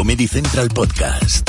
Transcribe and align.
Comedy 0.00 0.26
Central 0.26 0.70
Podcast. 0.70 1.46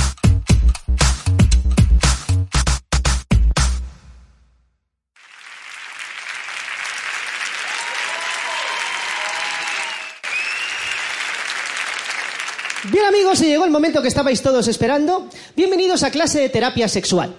Bien 12.91 13.05
amigos, 13.05 13.37
se 13.37 13.47
llegó 13.47 13.63
el 13.63 13.71
momento 13.71 14.01
que 14.01 14.09
estabais 14.09 14.41
todos 14.41 14.67
esperando. 14.67 15.29
Bienvenidos 15.55 16.03
a 16.03 16.11
clase 16.11 16.41
de 16.41 16.49
terapia 16.49 16.89
sexual. 16.89 17.33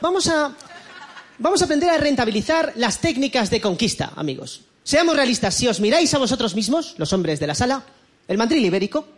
Vamos 0.00 0.28
a, 0.28 0.54
vamos 1.38 1.60
a 1.60 1.64
aprender 1.64 1.90
a 1.90 1.98
rentabilizar 1.98 2.72
las 2.76 3.00
técnicas 3.00 3.50
de 3.50 3.60
conquista, 3.60 4.12
amigos. 4.14 4.60
Seamos 4.84 5.16
realistas, 5.16 5.56
si 5.56 5.66
os 5.66 5.80
miráis 5.80 6.14
a 6.14 6.18
vosotros 6.18 6.54
mismos, 6.54 6.94
los 6.98 7.12
hombres 7.12 7.40
de 7.40 7.48
la 7.48 7.56
sala, 7.56 7.82
el 8.28 8.38
mandril 8.38 8.64
ibérico, 8.64 9.15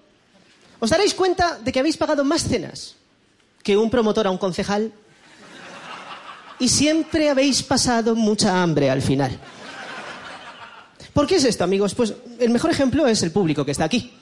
os 0.81 0.91
daréis 0.91 1.15
cuenta 1.15 1.59
de 1.59 1.73
que 1.73 1.81
habéis 1.81 1.97
pagado 1.97 2.25
más 2.25 2.43
cenas 2.43 2.97
que 3.63 3.77
un 3.77 3.91
promotor 3.91 4.27
a 4.27 4.31
un 4.31 4.39
concejal 4.39 4.93
y 6.59 6.69
siempre 6.69 7.31
habéis 7.31 7.63
pasado 7.63 8.15
mucha 8.15 8.63
hambre 8.63 8.91
al 8.91 9.03
final. 9.03 9.39
¿Por 11.13 11.27
qué 11.27 11.37
es 11.37 11.45
esto, 11.45 11.65
amigos? 11.65 11.95
Pues 11.95 12.15
el 12.39 12.51
mejor 12.51 12.71
ejemplo 12.71 13.07
es 13.07 13.23
el 13.23 13.33
público 13.33 13.65
que 13.65 13.73
está 13.73 13.85
aquí. 13.85 14.13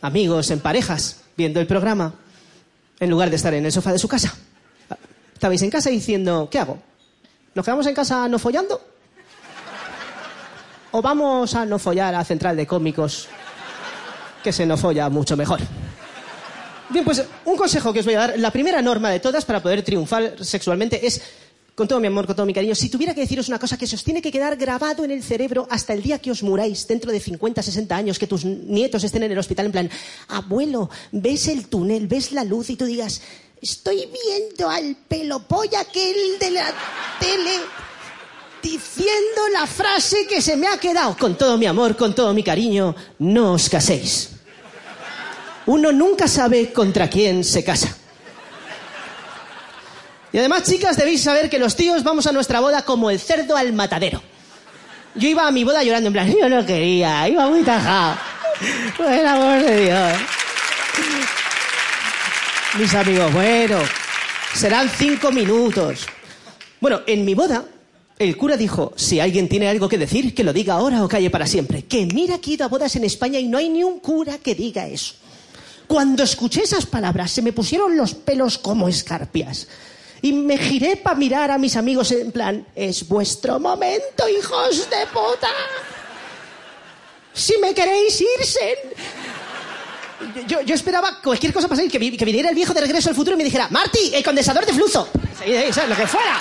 Amigos, 0.00 0.50
en 0.50 0.60
parejas, 0.60 1.22
viendo 1.36 1.60
el 1.60 1.66
programa, 1.66 2.14
en 3.00 3.10
lugar 3.10 3.30
de 3.30 3.36
estar 3.36 3.54
en 3.54 3.64
el 3.64 3.72
sofá 3.72 3.92
de 3.92 3.98
su 3.98 4.08
casa. 4.08 4.34
Estabais 5.34 5.62
en 5.62 5.70
casa 5.70 5.90
diciendo, 5.90 6.48
¿qué 6.50 6.58
hago? 6.58 6.78
¿Nos 7.54 7.64
quedamos 7.64 7.86
en 7.86 7.94
casa 7.94 8.28
no 8.28 8.38
follando? 8.38 8.80
¿O 10.90 11.02
vamos 11.02 11.54
a 11.54 11.64
no 11.64 11.78
follar 11.78 12.14
a 12.14 12.24
Central 12.24 12.56
de 12.56 12.66
Cómicos 12.66 13.28
que 14.42 14.52
se 14.52 14.66
nos 14.66 14.80
folla 14.80 15.08
mucho 15.08 15.36
mejor. 15.36 15.60
Bien, 16.90 17.04
pues 17.04 17.22
un 17.44 17.56
consejo 17.56 17.92
que 17.92 18.00
os 18.00 18.06
voy 18.06 18.14
a 18.14 18.20
dar, 18.20 18.38
la 18.38 18.50
primera 18.50 18.80
norma 18.80 19.10
de 19.10 19.20
todas 19.20 19.44
para 19.44 19.62
poder 19.62 19.82
triunfar 19.82 20.42
sexualmente 20.42 21.06
es, 21.06 21.20
con 21.74 21.86
todo 21.86 22.00
mi 22.00 22.06
amor, 22.06 22.26
con 22.26 22.34
todo 22.34 22.46
mi 22.46 22.54
cariño, 22.54 22.74
si 22.74 22.88
tuviera 22.88 23.14
que 23.14 23.20
deciros 23.20 23.48
una 23.48 23.58
cosa 23.58 23.76
que 23.76 23.86
se 23.86 23.94
os 23.94 24.02
tiene 24.02 24.22
que 24.22 24.32
quedar 24.32 24.56
grabado 24.56 25.04
en 25.04 25.10
el 25.10 25.22
cerebro 25.22 25.68
hasta 25.70 25.92
el 25.92 26.02
día 26.02 26.18
que 26.18 26.30
os 26.30 26.42
muráis, 26.42 26.86
dentro 26.86 27.12
de 27.12 27.20
50, 27.20 27.62
60 27.62 27.94
años, 27.94 28.18
que 28.18 28.26
tus 28.26 28.44
nietos 28.44 29.04
estén 29.04 29.22
en 29.22 29.32
el 29.32 29.38
hospital 29.38 29.66
en 29.66 29.72
plan, 29.72 29.90
abuelo, 30.28 30.88
ves 31.12 31.48
el 31.48 31.66
túnel, 31.66 32.06
ves 32.06 32.32
la 32.32 32.44
luz 32.44 32.70
y 32.70 32.76
tú 32.76 32.86
digas, 32.86 33.20
estoy 33.60 34.08
viendo 34.26 34.70
al 34.70 34.96
pelo 34.96 35.40
polla 35.40 35.80
aquel 35.80 36.38
de 36.40 36.50
la 36.52 36.72
tele 37.20 37.87
diciendo 38.62 39.48
la 39.52 39.66
frase 39.66 40.26
que 40.26 40.40
se 40.42 40.56
me 40.56 40.68
ha 40.68 40.78
quedado. 40.78 41.16
Con 41.16 41.36
todo 41.36 41.56
mi 41.56 41.66
amor, 41.66 41.96
con 41.96 42.14
todo 42.14 42.32
mi 42.34 42.42
cariño, 42.42 42.94
no 43.18 43.52
os 43.52 43.68
caséis. 43.68 44.30
Uno 45.66 45.92
nunca 45.92 46.26
sabe 46.26 46.72
contra 46.72 47.08
quién 47.08 47.44
se 47.44 47.62
casa. 47.62 47.94
Y 50.32 50.38
además, 50.38 50.64
chicas, 50.64 50.96
debéis 50.96 51.22
saber 51.22 51.48
que 51.48 51.58
los 51.58 51.74
tíos 51.74 52.02
vamos 52.02 52.26
a 52.26 52.32
nuestra 52.32 52.60
boda 52.60 52.82
como 52.82 53.10
el 53.10 53.18
cerdo 53.18 53.56
al 53.56 53.72
matadero. 53.72 54.22
Yo 55.14 55.28
iba 55.28 55.46
a 55.46 55.50
mi 55.50 55.64
boda 55.64 55.82
llorando 55.82 56.08
en 56.08 56.12
plan, 56.12 56.34
yo 56.38 56.48
no 56.48 56.64
quería, 56.64 57.28
iba 57.28 57.48
muy 57.48 57.62
tajado. 57.62 58.16
Por 58.96 59.12
el 59.12 59.26
amor 59.26 59.60
de 59.62 59.80
Dios. 59.84 60.18
Mis 62.78 62.94
amigos, 62.94 63.32
bueno, 63.32 63.78
serán 64.54 64.88
cinco 64.88 65.32
minutos. 65.32 66.06
Bueno, 66.80 67.00
en 67.06 67.24
mi 67.24 67.34
boda 67.34 67.64
el 68.18 68.36
cura 68.36 68.56
dijo, 68.56 68.92
si 68.96 69.20
alguien 69.20 69.48
tiene 69.48 69.68
algo 69.68 69.88
que 69.88 69.98
decir, 69.98 70.34
que 70.34 70.44
lo 70.44 70.52
diga 70.52 70.74
ahora 70.74 71.04
o 71.04 71.08
calle 71.08 71.30
para 71.30 71.46
siempre. 71.46 71.84
Que 71.84 72.06
mira 72.06 72.38
que 72.38 72.50
he 72.50 72.54
ido 72.54 72.64
a 72.64 72.68
bodas 72.68 72.96
en 72.96 73.04
España 73.04 73.38
y 73.38 73.46
no 73.46 73.58
hay 73.58 73.68
ni 73.68 73.84
un 73.84 74.00
cura 74.00 74.38
que 74.38 74.54
diga 74.54 74.86
eso. 74.86 75.14
Cuando 75.86 76.22
escuché 76.22 76.62
esas 76.62 76.84
palabras 76.86 77.30
se 77.30 77.42
me 77.42 77.52
pusieron 77.52 77.96
los 77.96 78.14
pelos 78.14 78.58
como 78.58 78.88
escarpias. 78.88 79.68
Y 80.20 80.32
me 80.32 80.58
giré 80.58 80.96
para 80.96 81.16
mirar 81.16 81.50
a 81.52 81.58
mis 81.58 81.76
amigos 81.76 82.10
en 82.10 82.32
plan, 82.32 82.66
es 82.74 83.06
vuestro 83.06 83.60
momento, 83.60 84.28
hijos 84.28 84.90
de 84.90 85.06
puta. 85.06 85.48
Si 87.32 87.56
me 87.58 87.72
queréis 87.72 88.20
irse. 88.20 88.78
Yo, 90.48 90.60
yo 90.62 90.74
esperaba 90.74 91.20
cualquier 91.22 91.52
cosa 91.52 91.68
pasar, 91.68 91.86
que, 91.88 92.16
que 92.16 92.24
viniera 92.24 92.48
el 92.48 92.54
viejo 92.56 92.74
de 92.74 92.80
regreso 92.80 93.08
al 93.08 93.14
futuro 93.14 93.34
y 93.34 93.38
me 93.38 93.44
dijera, 93.44 93.68
Marty, 93.70 94.12
el 94.12 94.24
condensador 94.24 94.66
de 94.66 94.72
flujo. 94.72 95.06
Lo 95.14 95.96
que 95.96 96.06
fuera. 96.08 96.36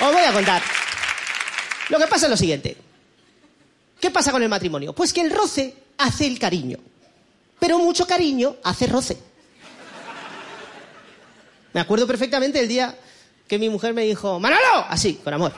Os 0.00 0.12
voy 0.12 0.22
a 0.22 0.32
contar. 0.32 0.62
Lo 1.88 1.98
que 1.98 2.06
pasa 2.06 2.26
es 2.26 2.30
lo 2.30 2.36
siguiente. 2.36 2.76
¿Qué 4.00 4.10
pasa 4.10 4.32
con 4.32 4.42
el 4.42 4.48
matrimonio? 4.48 4.92
Pues 4.92 5.12
que 5.12 5.22
el 5.22 5.30
roce 5.30 5.74
hace 5.98 6.26
el 6.26 6.38
cariño. 6.38 6.78
Pero 7.58 7.78
mucho 7.78 8.06
cariño 8.06 8.56
hace 8.62 8.86
roce. 8.86 9.16
Me 11.72 11.80
acuerdo 11.80 12.06
perfectamente 12.06 12.60
el 12.60 12.68
día 12.68 12.96
que 13.48 13.58
mi 13.58 13.68
mujer 13.68 13.94
me 13.94 14.02
dijo, 14.02 14.38
Manolo, 14.40 14.86
así, 14.88 15.14
con 15.22 15.32
amor. 15.32 15.52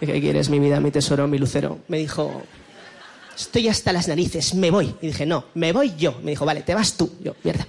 ¿Qué 0.00 0.20
quieres, 0.20 0.48
mi 0.48 0.58
vida, 0.58 0.80
mi 0.80 0.90
tesoro, 0.90 1.28
mi 1.28 1.38
lucero? 1.38 1.78
Me 1.88 1.98
dijo, 1.98 2.42
estoy 3.36 3.68
hasta 3.68 3.92
las 3.92 4.08
narices, 4.08 4.54
me 4.54 4.70
voy. 4.70 4.96
Y 5.00 5.08
dije, 5.08 5.24
no, 5.26 5.44
me 5.54 5.72
voy 5.72 5.94
yo. 5.96 6.18
Me 6.22 6.32
dijo, 6.32 6.44
vale, 6.44 6.62
te 6.62 6.74
vas 6.74 6.94
tú. 6.94 7.16
Yo, 7.20 7.36
mierda. 7.44 7.66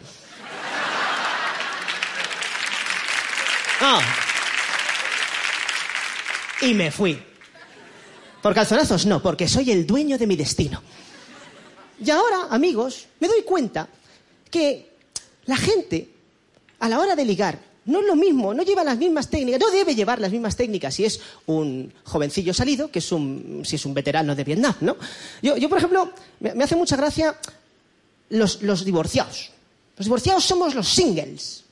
Y 6.63 6.73
me 6.73 6.91
fui. 6.91 7.19
Por 8.41 8.53
calzonazos 8.53 9.05
no, 9.05 9.21
porque 9.21 9.47
soy 9.47 9.71
el 9.71 9.85
dueño 9.85 10.17
de 10.17 10.27
mi 10.27 10.35
destino. 10.35 10.81
Y 12.03 12.09
ahora, 12.09 12.47
amigos, 12.49 13.07
me 13.19 13.27
doy 13.27 13.43
cuenta 13.43 13.87
que 14.49 14.91
la 15.45 15.57
gente, 15.57 16.09
a 16.79 16.89
la 16.89 16.99
hora 16.99 17.15
de 17.15 17.25
ligar, 17.25 17.59
no 17.85 17.99
es 17.99 18.05
lo 18.05 18.15
mismo, 18.15 18.53
no 18.53 18.63
lleva 18.63 18.83
las 18.83 18.97
mismas 18.97 19.29
técnicas, 19.29 19.59
no 19.59 19.69
debe 19.69 19.93
llevar 19.93 20.19
las 20.19 20.31
mismas 20.31 20.55
técnicas 20.55 20.95
si 20.95 21.03
es 21.03 21.19
un 21.47 21.93
jovencillo 22.05 22.53
salido 22.53 22.89
que 22.89 22.99
es 22.99 23.11
un, 23.11 23.61
si 23.65 23.75
es 23.75 23.85
un 23.85 23.93
veterano 23.93 24.35
de 24.35 24.43
Vietnam, 24.43 24.75
¿no? 24.81 24.95
Yo, 25.41 25.57
yo 25.57 25.67
por 25.67 25.79
ejemplo, 25.79 26.13
me, 26.39 26.53
me 26.53 26.63
hace 26.63 26.77
mucha 26.77 26.95
gracia 26.95 27.37
los, 28.29 28.61
los 28.61 28.85
divorciados. 28.85 29.51
Los 29.97 30.05
divorciados 30.05 30.43
somos 30.43 30.75
los 30.75 30.87
singles. 30.87 31.63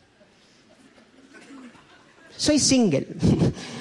Soy 2.36 2.60
single. 2.60 3.08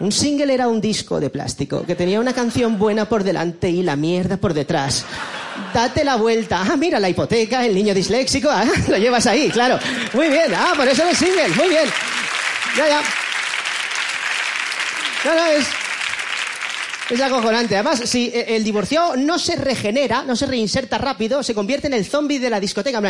Un 0.00 0.12
single 0.12 0.54
era 0.54 0.68
un 0.68 0.80
disco 0.80 1.18
de 1.18 1.28
plástico 1.28 1.84
que 1.84 1.96
tenía 1.96 2.20
una 2.20 2.32
canción 2.32 2.78
buena 2.78 3.08
por 3.08 3.24
delante 3.24 3.68
y 3.68 3.82
la 3.82 3.96
mierda 3.96 4.36
por 4.36 4.54
detrás. 4.54 5.04
Date 5.74 6.04
la 6.04 6.14
vuelta. 6.16 6.62
Ah, 6.62 6.76
mira, 6.76 7.00
la 7.00 7.08
hipoteca, 7.08 7.66
el 7.66 7.74
niño 7.74 7.92
disléxico. 7.94 8.48
Ah, 8.50 8.64
lo 8.88 8.96
llevas 8.96 9.26
ahí, 9.26 9.50
claro. 9.50 9.78
Muy 10.12 10.28
bien. 10.28 10.52
Ah, 10.54 10.72
por 10.76 10.86
eso 10.86 11.02
eres 11.02 11.18
single. 11.18 11.48
Muy 11.48 11.68
bien. 11.68 11.84
Ya, 12.76 12.88
ya. 12.88 13.02
No, 15.24 15.34
no, 15.34 15.46
es... 15.46 15.66
Es 17.10 17.20
acojonante. 17.22 17.74
Además, 17.74 18.02
si 18.04 18.30
el 18.34 18.62
divorciado 18.62 19.16
no 19.16 19.38
se 19.38 19.56
regenera, 19.56 20.24
no 20.24 20.36
se 20.36 20.44
reinserta 20.46 20.98
rápido, 20.98 21.42
se 21.42 21.54
convierte 21.54 21.86
en 21.86 21.94
el 21.94 22.04
zombie 22.04 22.38
de 22.38 22.50
la 22.50 22.60
discoteca. 22.60 23.00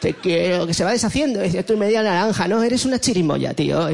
Te 0.00 0.14
quiero, 0.14 0.66
que 0.66 0.74
se 0.74 0.82
va 0.82 0.90
deshaciendo. 0.90 1.40
Estoy 1.40 1.76
media 1.76 2.02
naranja, 2.02 2.48
¿no? 2.48 2.62
Eres 2.62 2.84
una 2.84 2.98
chirimoya, 2.98 3.54
tío. 3.54 3.88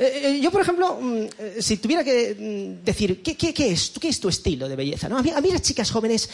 Eh, 0.00 0.22
eh, 0.24 0.40
yo, 0.40 0.50
por 0.50 0.62
ejemplo, 0.62 0.98
mm, 0.98 1.22
eh, 1.38 1.56
si 1.60 1.76
tuviera 1.76 2.02
que 2.02 2.34
mm, 2.34 2.84
decir, 2.84 3.22
¿qué, 3.22 3.36
qué, 3.36 3.52
es, 3.70 3.92
¿qué 4.00 4.08
es 4.08 4.18
tu 4.18 4.30
estilo 4.30 4.66
de 4.66 4.74
belleza? 4.74 5.08
A, 5.08 5.22
mí, 5.22 5.50
las 5.50 5.60
chicas 5.60 5.90
jóvenes 5.90 6.30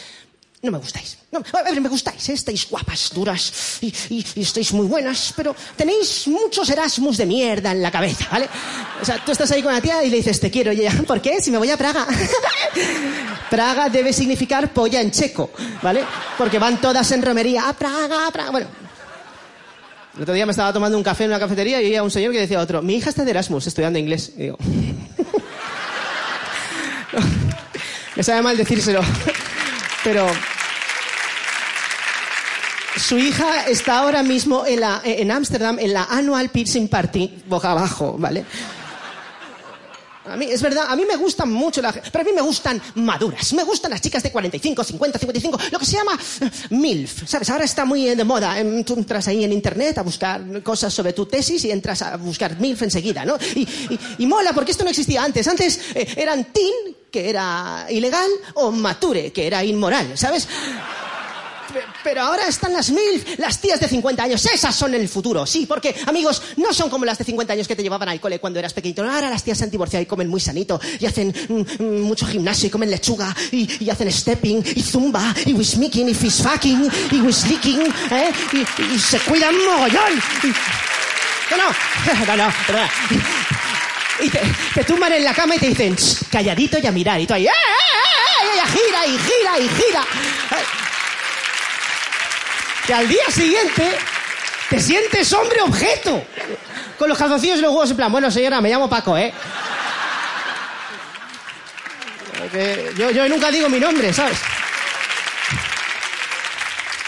no 0.63 0.71
me 0.71 0.79
gustáis. 0.79 1.19
No, 1.33 1.43
a 1.53 1.63
ver, 1.65 1.81
me 1.81 1.89
gustáis, 1.89 2.29
¿eh? 2.29 2.35
estáis 2.35 2.71
guapas, 2.71 3.11
duras 3.13 3.79
y, 3.81 4.25
estáis 4.37 4.73
muy 4.73 4.87
buenas, 4.87 5.33
pero 5.37 5.55
tenéis 5.75 6.29
muchos 6.29 6.71
Erasmus 6.71 7.17
de 7.17 7.27
mierda 7.27 7.73
en 7.73 7.83
la 7.83 7.91
cabeza, 7.91 8.29
¿vale? 8.31 8.49
O 9.03 9.05
sea, 9.05 9.23
tú 9.25 9.33
estás 9.33 9.51
ahí 9.51 9.63
con 9.63 9.73
la 9.73 9.81
tía 9.81 10.03
y 10.05 10.11
le 10.11 10.19
dices, 10.19 10.39
te 10.39 10.51
quiero, 10.51 10.73
y 10.73 10.81
ella, 10.81 11.03
¿por 11.07 11.21
qué? 11.21 11.43
Si 11.43 11.51
me 11.51 11.59
voy 11.59 11.71
a 11.71 11.77
Praga. 11.77 12.07
Praga 13.51 13.89
debe 13.89 14.13
significar 14.13 14.73
polla 14.73 15.01
en 15.01 15.11
checo, 15.11 15.51
¿vale? 15.83 16.05
Porque 16.39 16.61
van 16.61 16.81
todas 16.81 17.11
en 17.11 17.23
romería, 17.23 17.69
a 17.69 17.73
Praga, 17.73 18.29
a 18.29 18.31
Praga, 18.31 18.51
bueno. 18.53 18.86
El 20.17 20.23
otro 20.23 20.35
día 20.35 20.47
me 20.47 20.53
estaba 20.53 20.73
tomando 20.73 20.97
un 20.97 21.05
café 21.05 21.25
en 21.25 21.31
una 21.31 21.39
cafetería 21.39 21.81
y 21.83 21.87
había 21.87 22.03
un 22.03 22.11
señor 22.11 22.33
que 22.33 22.41
decía 22.41 22.59
a 22.59 22.63
otro, 22.63 22.81
mi 22.83 22.97
hija 22.97 23.11
está 23.11 23.25
de 23.25 23.31
Erasmus 23.33 23.67
estudiando 23.67 23.99
inglés. 23.99 24.33
Y 24.37 24.43
digo, 24.45 24.57
me 28.17 28.23
sabe 28.23 28.41
mal 28.43 28.57
decírselo, 28.57 29.01
pero 30.05 30.27
su 32.97 33.19
hija 33.19 33.67
está 33.67 33.99
ahora 33.99 34.23
mismo 34.23 34.65
en 34.67 34.81
la- 34.81 35.03
en 35.05 35.31
Ámsterdam 35.31 35.79
en 35.79 35.93
la 35.93 36.05
Annual 36.05 36.49
Piercing 36.49 36.89
Party, 36.89 37.43
boca 37.47 37.73
abajo, 37.73 38.17
¿vale? 38.19 38.45
A 40.29 40.37
mí, 40.37 40.47
es 40.51 40.61
verdad, 40.63 40.87
a 40.89 40.97
mí 40.97 41.05
me 41.07 41.17
gustan 41.17 41.51
mucho 41.53 41.81
las... 41.83 41.95
Pero 42.11 42.21
a 42.23 42.25
mí 42.25 42.31
me 42.35 42.41
gustan 42.43 42.81
maduras. 42.97 43.53
Me 43.53 43.63
gustan 43.65 43.91
las 43.91 44.01
chicas 44.01 44.23
de 44.23 44.31
45, 44.33 44.85
50, 44.85 45.19
55, 45.19 45.59
lo 45.73 45.79
que 45.79 45.85
se 45.87 45.93
llama 45.97 46.19
eh, 46.41 46.51
MILF, 46.71 47.29
¿sabes? 47.29 47.49
Ahora 47.51 47.65
está 47.65 47.85
muy 47.85 48.09
eh, 48.09 48.17
de 48.17 48.25
moda. 48.25 48.59
Em, 48.59 48.83
Tú 48.85 48.95
entras 48.95 49.29
ahí 49.29 49.45
en 49.45 49.53
internet 49.53 49.99
a 49.99 50.03
buscar 50.03 50.63
cosas 50.63 50.93
sobre 50.93 51.13
tu 51.13 51.27
tesis 51.27 51.65
y 51.65 51.71
entras 51.71 52.03
a 52.03 52.17
buscar 52.17 52.59
MILF 52.59 52.83
enseguida, 52.83 53.25
¿no? 53.25 53.37
Y, 53.55 53.61
y- 53.63 53.99
y 54.19 54.27
mola 54.27 54.53
porque 54.53 54.73
esto 54.73 54.85
no 54.85 54.91
existía 54.91 55.23
antes. 55.23 55.47
Antes 55.49 55.81
eh, 55.95 56.07
eran 56.17 56.45
teen, 56.53 56.73
que 57.11 57.31
era 57.31 57.87
ilegal, 57.89 58.29
o 58.55 58.71
mature, 58.73 59.33
que 59.33 59.47
era 59.47 59.65
inmoral, 59.65 60.19
¿sabes? 60.19 60.47
Pe- 62.07 62.11
Pero 62.17 62.23
ahora 62.23 62.47
están 62.47 62.73
las 62.73 62.91
MILF, 62.91 63.39
las 63.39 63.61
tías 63.61 63.81
de 63.81 63.89
50 63.89 64.23
años. 64.23 64.47
Esas 64.47 64.75
son 64.75 64.95
el 64.95 65.09
futuro, 65.09 65.45
sí, 65.45 65.67
porque, 65.67 65.95
amigos, 66.07 66.41
no 66.57 66.73
son 66.73 66.89
como 66.89 67.05
las 67.05 67.19
de 67.19 67.25
50 67.25 67.53
años 67.53 67.67
que 67.67 67.75
te 67.75 67.83
llevaban 67.83 68.09
al 68.09 68.21
cole 68.21 68.39
cuando 68.39 68.59
eras 68.61 68.73
pequeñito. 68.73 69.03
Ahora 69.03 69.29
las 69.29 69.43
tías 69.43 69.59
se 69.59 69.65
han 69.65 69.71
divorciado 69.71 70.03
y 70.03 70.07
comen 70.07 70.29
muy 70.29 70.41
sanito, 70.41 70.81
y 71.01 71.05
hacen 71.07 71.35
mm, 71.49 71.83
mm, 71.83 72.01
mucho 72.03 72.25
gimnasio, 72.27 72.69
y 72.69 72.71
comen 72.71 72.91
lechuga, 72.93 73.35
y, 73.51 73.91
hacen 73.91 74.11
stepping, 74.13 74.65
y 74.77 74.83
zumba, 74.83 75.35
y 75.45 75.53
wismaking, 75.53 76.09
y 76.09 76.15
fishfucking, 76.15 76.91
y 77.11 77.21
wislicking, 77.21 77.83
¿eh? 78.13 78.33
Y, 78.95 78.99
se 79.01 79.19
cuidan 79.21 79.55
mogollón. 79.65 80.23
No, 81.51 81.57
no, 81.57 82.37
no, 82.37 82.47
no. 82.47 82.53
Y 84.25 84.31
te, 84.31 84.41
te 84.75 84.85
tumban 84.85 85.13
en 85.13 85.25
la 85.25 85.35
cama 85.35 85.57
y 85.57 85.59
te 85.59 85.67
dicen, 85.69 85.95
"Shh, 85.97 86.29
calladito 86.31 86.79
y 86.79 86.87
a 86.87 86.93
mirar. 86.93 87.21
Y 87.21 87.27
tú 87.27 87.35
ahí, 87.35 87.47
¡eh, 87.47 87.51
eh, 87.51 87.53
eh! 87.53 88.47
Y 88.47 88.55
ella 88.55 88.67
gira 88.67 89.07
y 89.07 89.19
gira 89.19 89.59
y 89.59 89.69
gira. 89.69 90.07
Que 92.87 92.95
al 92.95 93.09
día 93.09 93.29
siguiente 93.31 93.99
te 94.71 94.81
sientes 94.81 95.33
hombre 95.33 95.61
objeto. 95.63 96.23
Con 96.99 97.09
los 97.09 97.19
calzoncillos 97.19 97.59
y 97.59 97.63
los 97.63 97.73
huevos 97.73 97.91
en 97.91 97.97
plan, 97.97 98.13
bueno 98.13 98.31
señora, 98.31 98.61
me 98.61 98.71
llamo 98.71 98.89
Paco, 98.89 99.17
¿eh? 99.19 99.33
Porque 102.39 102.93
yo, 102.97 103.11
yo 103.11 103.29
nunca 103.29 103.51
digo 103.51 103.69
mi 103.69 103.79
nombre, 103.81 104.13
¿sabes? 104.13 104.39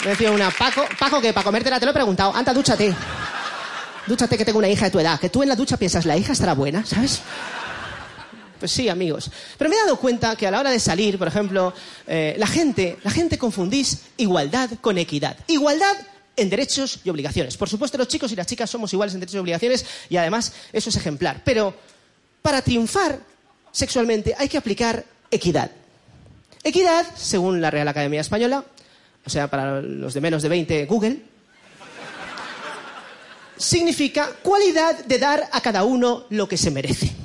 Me 0.04 0.10
decía 0.10 0.30
una, 0.30 0.50
Paco, 0.50 0.86
Paco, 0.98 1.20
que 1.20 1.32
para 1.32 1.44
comértela 1.44 1.80
te 1.80 1.86
lo 1.86 1.90
he 1.90 1.94
preguntado, 1.94 2.34
anda, 2.34 2.52
dúchate. 2.52 2.94
Dúchate 4.06 4.38
que 4.38 4.44
tengo 4.44 4.58
una 4.58 4.68
hija 4.68 4.86
de 4.86 4.90
tu 4.90 5.00
edad, 5.00 5.18
que 5.18 5.28
tú 5.28 5.42
en 5.42 5.48
la 5.48 5.56
ducha 5.56 5.76
piensas, 5.76 6.06
la 6.06 6.16
hija 6.16 6.32
estará 6.32 6.54
buena, 6.54 6.84
¿sabes? 6.86 7.20
Pues 8.58 8.72
sí, 8.72 8.88
amigos. 8.88 9.30
Pero 9.56 9.70
me 9.70 9.76
he 9.76 9.80
dado 9.80 9.96
cuenta 9.96 10.34
que 10.36 10.46
a 10.46 10.50
la 10.50 10.60
hora 10.60 10.70
de 10.70 10.80
salir, 10.80 11.18
por 11.18 11.28
ejemplo, 11.28 11.72
eh, 12.06 12.34
la 12.38 12.46
gente, 12.46 12.98
la 13.04 13.10
gente 13.10 13.38
confundís 13.38 14.02
igualdad 14.16 14.70
con 14.80 14.98
equidad. 14.98 15.36
Igualdad 15.46 15.96
en 16.36 16.50
derechos 16.50 17.00
y 17.04 17.10
obligaciones. 17.10 17.56
Por 17.56 17.68
supuesto, 17.68 17.98
los 17.98 18.08
chicos 18.08 18.32
y 18.32 18.36
las 18.36 18.46
chicas 18.46 18.70
somos 18.70 18.92
iguales 18.92 19.14
en 19.14 19.20
derechos 19.20 19.36
y 19.36 19.40
obligaciones 19.40 19.86
y 20.08 20.16
además 20.16 20.52
eso 20.72 20.90
es 20.90 20.96
ejemplar. 20.96 21.42
Pero 21.44 21.74
para 22.42 22.62
triunfar 22.62 23.18
sexualmente 23.72 24.34
hay 24.38 24.48
que 24.48 24.58
aplicar 24.58 25.04
equidad. 25.30 25.70
Equidad, 26.62 27.06
según 27.16 27.60
la 27.60 27.70
Real 27.70 27.88
Academia 27.88 28.20
Española, 28.20 28.64
o 29.24 29.30
sea, 29.30 29.48
para 29.48 29.80
los 29.80 30.14
de 30.14 30.20
menos 30.20 30.42
de 30.42 30.48
20, 30.48 30.86
Google, 30.86 31.22
significa 33.56 34.30
cualidad 34.42 35.04
de 35.04 35.18
dar 35.18 35.48
a 35.52 35.60
cada 35.60 35.84
uno 35.84 36.24
lo 36.30 36.48
que 36.48 36.56
se 36.56 36.70
merece. 36.70 37.17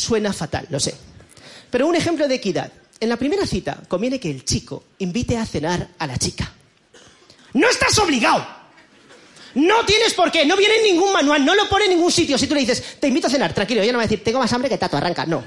Suena 0.00 0.32
fatal, 0.32 0.66
lo 0.70 0.80
sé. 0.80 0.94
Pero 1.70 1.86
un 1.86 1.94
ejemplo 1.94 2.26
de 2.26 2.36
equidad. 2.36 2.72
En 2.98 3.10
la 3.10 3.18
primera 3.18 3.46
cita 3.46 3.82
conviene 3.86 4.18
que 4.18 4.30
el 4.30 4.46
chico 4.46 4.84
invite 4.98 5.36
a 5.36 5.44
cenar 5.44 5.88
a 5.98 6.06
la 6.06 6.16
chica. 6.16 6.50
No 7.52 7.68
estás 7.68 7.98
obligado. 7.98 8.46
No 9.54 9.84
tienes 9.84 10.14
por 10.14 10.32
qué. 10.32 10.46
No 10.46 10.56
viene 10.56 10.76
en 10.76 10.84
ningún 10.84 11.12
manual. 11.12 11.44
No 11.44 11.54
lo 11.54 11.68
pone 11.68 11.84
en 11.84 11.90
ningún 11.90 12.10
sitio. 12.10 12.38
Si 12.38 12.46
tú 12.46 12.54
le 12.54 12.60
dices, 12.60 12.98
te 12.98 13.08
invito 13.08 13.26
a 13.26 13.30
cenar, 13.30 13.52
tranquilo. 13.52 13.82
Ella 13.82 13.92
no 13.92 13.98
va 13.98 14.04
a 14.04 14.06
decir, 14.06 14.24
tengo 14.24 14.38
más 14.38 14.52
hambre 14.54 14.70
que 14.70 14.78
tato, 14.78 14.96
arranca. 14.96 15.26
No. 15.26 15.44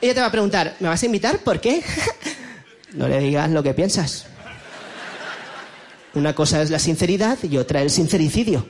Ella 0.00 0.14
te 0.14 0.20
va 0.20 0.26
a 0.26 0.32
preguntar, 0.32 0.76
¿me 0.78 0.88
vas 0.88 1.02
a 1.02 1.06
invitar? 1.06 1.38
¿Por 1.40 1.60
qué? 1.60 1.82
no 2.92 3.08
le 3.08 3.18
digas 3.18 3.50
lo 3.50 3.62
que 3.62 3.74
piensas. 3.74 4.26
Una 6.14 6.32
cosa 6.32 6.62
es 6.62 6.70
la 6.70 6.78
sinceridad 6.78 7.38
y 7.42 7.56
otra 7.56 7.82
el 7.82 7.90
sincericidio. 7.90 8.66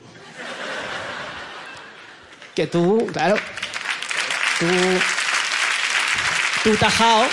Que 2.55 2.67
tú, 2.67 3.07
claro, 3.11 3.35
tú, 4.59 4.65
tú 6.63 6.75
tajao 6.77 7.25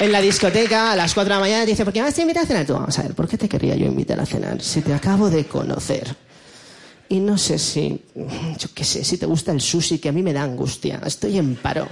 en 0.00 0.10
la 0.10 0.20
discoteca 0.20 0.92
a 0.92 0.96
las 0.96 1.14
4 1.14 1.28
de 1.28 1.36
la 1.36 1.40
mañana 1.40 1.64
dice, 1.64 1.84
¿por 1.84 1.92
qué 1.92 2.00
me 2.00 2.06
vas 2.06 2.18
a 2.18 2.22
invitar 2.22 2.42
a 2.42 2.46
cenar? 2.46 2.66
Tú, 2.66 2.74
vamos 2.74 2.98
a 2.98 3.02
ver, 3.02 3.14
¿por 3.14 3.28
qué 3.28 3.38
te 3.38 3.48
querría 3.48 3.76
yo 3.76 3.86
invitar 3.86 4.18
a 4.18 4.26
cenar 4.26 4.60
si 4.60 4.80
te 4.80 4.92
acabo 4.92 5.30
de 5.30 5.46
conocer? 5.46 6.16
Y 7.08 7.20
no 7.20 7.38
sé 7.38 7.58
si, 7.58 8.02
yo 8.14 8.68
qué 8.74 8.82
sé, 8.82 9.04
si 9.04 9.18
te 9.18 9.26
gusta 9.26 9.52
el 9.52 9.60
sushi, 9.60 9.98
que 9.98 10.08
a 10.08 10.12
mí 10.12 10.22
me 10.22 10.32
da 10.32 10.42
angustia. 10.42 11.00
Estoy 11.06 11.38
en 11.38 11.54
paro. 11.54 11.86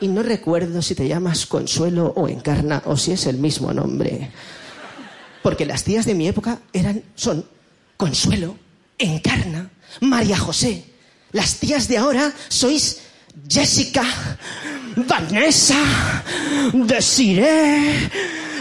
Y 0.00 0.08
no 0.08 0.22
recuerdo 0.22 0.82
si 0.82 0.94
te 0.94 1.08
llamas 1.08 1.46
Consuelo 1.46 2.12
o 2.16 2.28
Encarna 2.28 2.82
o 2.86 2.96
si 2.96 3.12
es 3.12 3.26
el 3.26 3.38
mismo 3.38 3.72
nombre. 3.72 4.30
Porque 5.42 5.64
las 5.64 5.84
tías 5.84 6.04
de 6.04 6.14
mi 6.14 6.28
época 6.28 6.58
eran, 6.72 7.02
son 7.14 7.44
Consuelo, 7.96 8.56
Encarna, 8.98 9.70
María 10.00 10.38
José. 10.38 10.84
Las 11.32 11.56
tías 11.56 11.88
de 11.88 11.98
ahora 11.98 12.32
sois 12.48 12.98
Jessica, 13.48 14.02
Vanessa, 14.96 15.78
Desiree. 16.72 18.10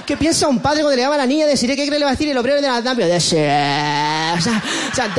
¿Qué 0.05 0.17
piensa 0.17 0.47
un 0.47 0.59
padre 0.59 0.81
cuando 0.81 0.95
le 0.95 1.01
llama 1.03 1.15
a 1.15 1.19
la 1.19 1.25
niña 1.25 1.45
Desiree? 1.45 1.75
¿Qué 1.75 1.85
cree 1.87 1.99
le 1.99 2.05
va 2.05 2.11
a 2.11 2.13
decir 2.15 2.29
el 2.29 2.37
obrero 2.37 2.61
de 2.61 2.67
la? 2.67 2.81
Desiree. 2.81 4.33
O 4.37 4.41
sea, 4.41 4.63
o 4.91 4.95
sea, 4.95 5.13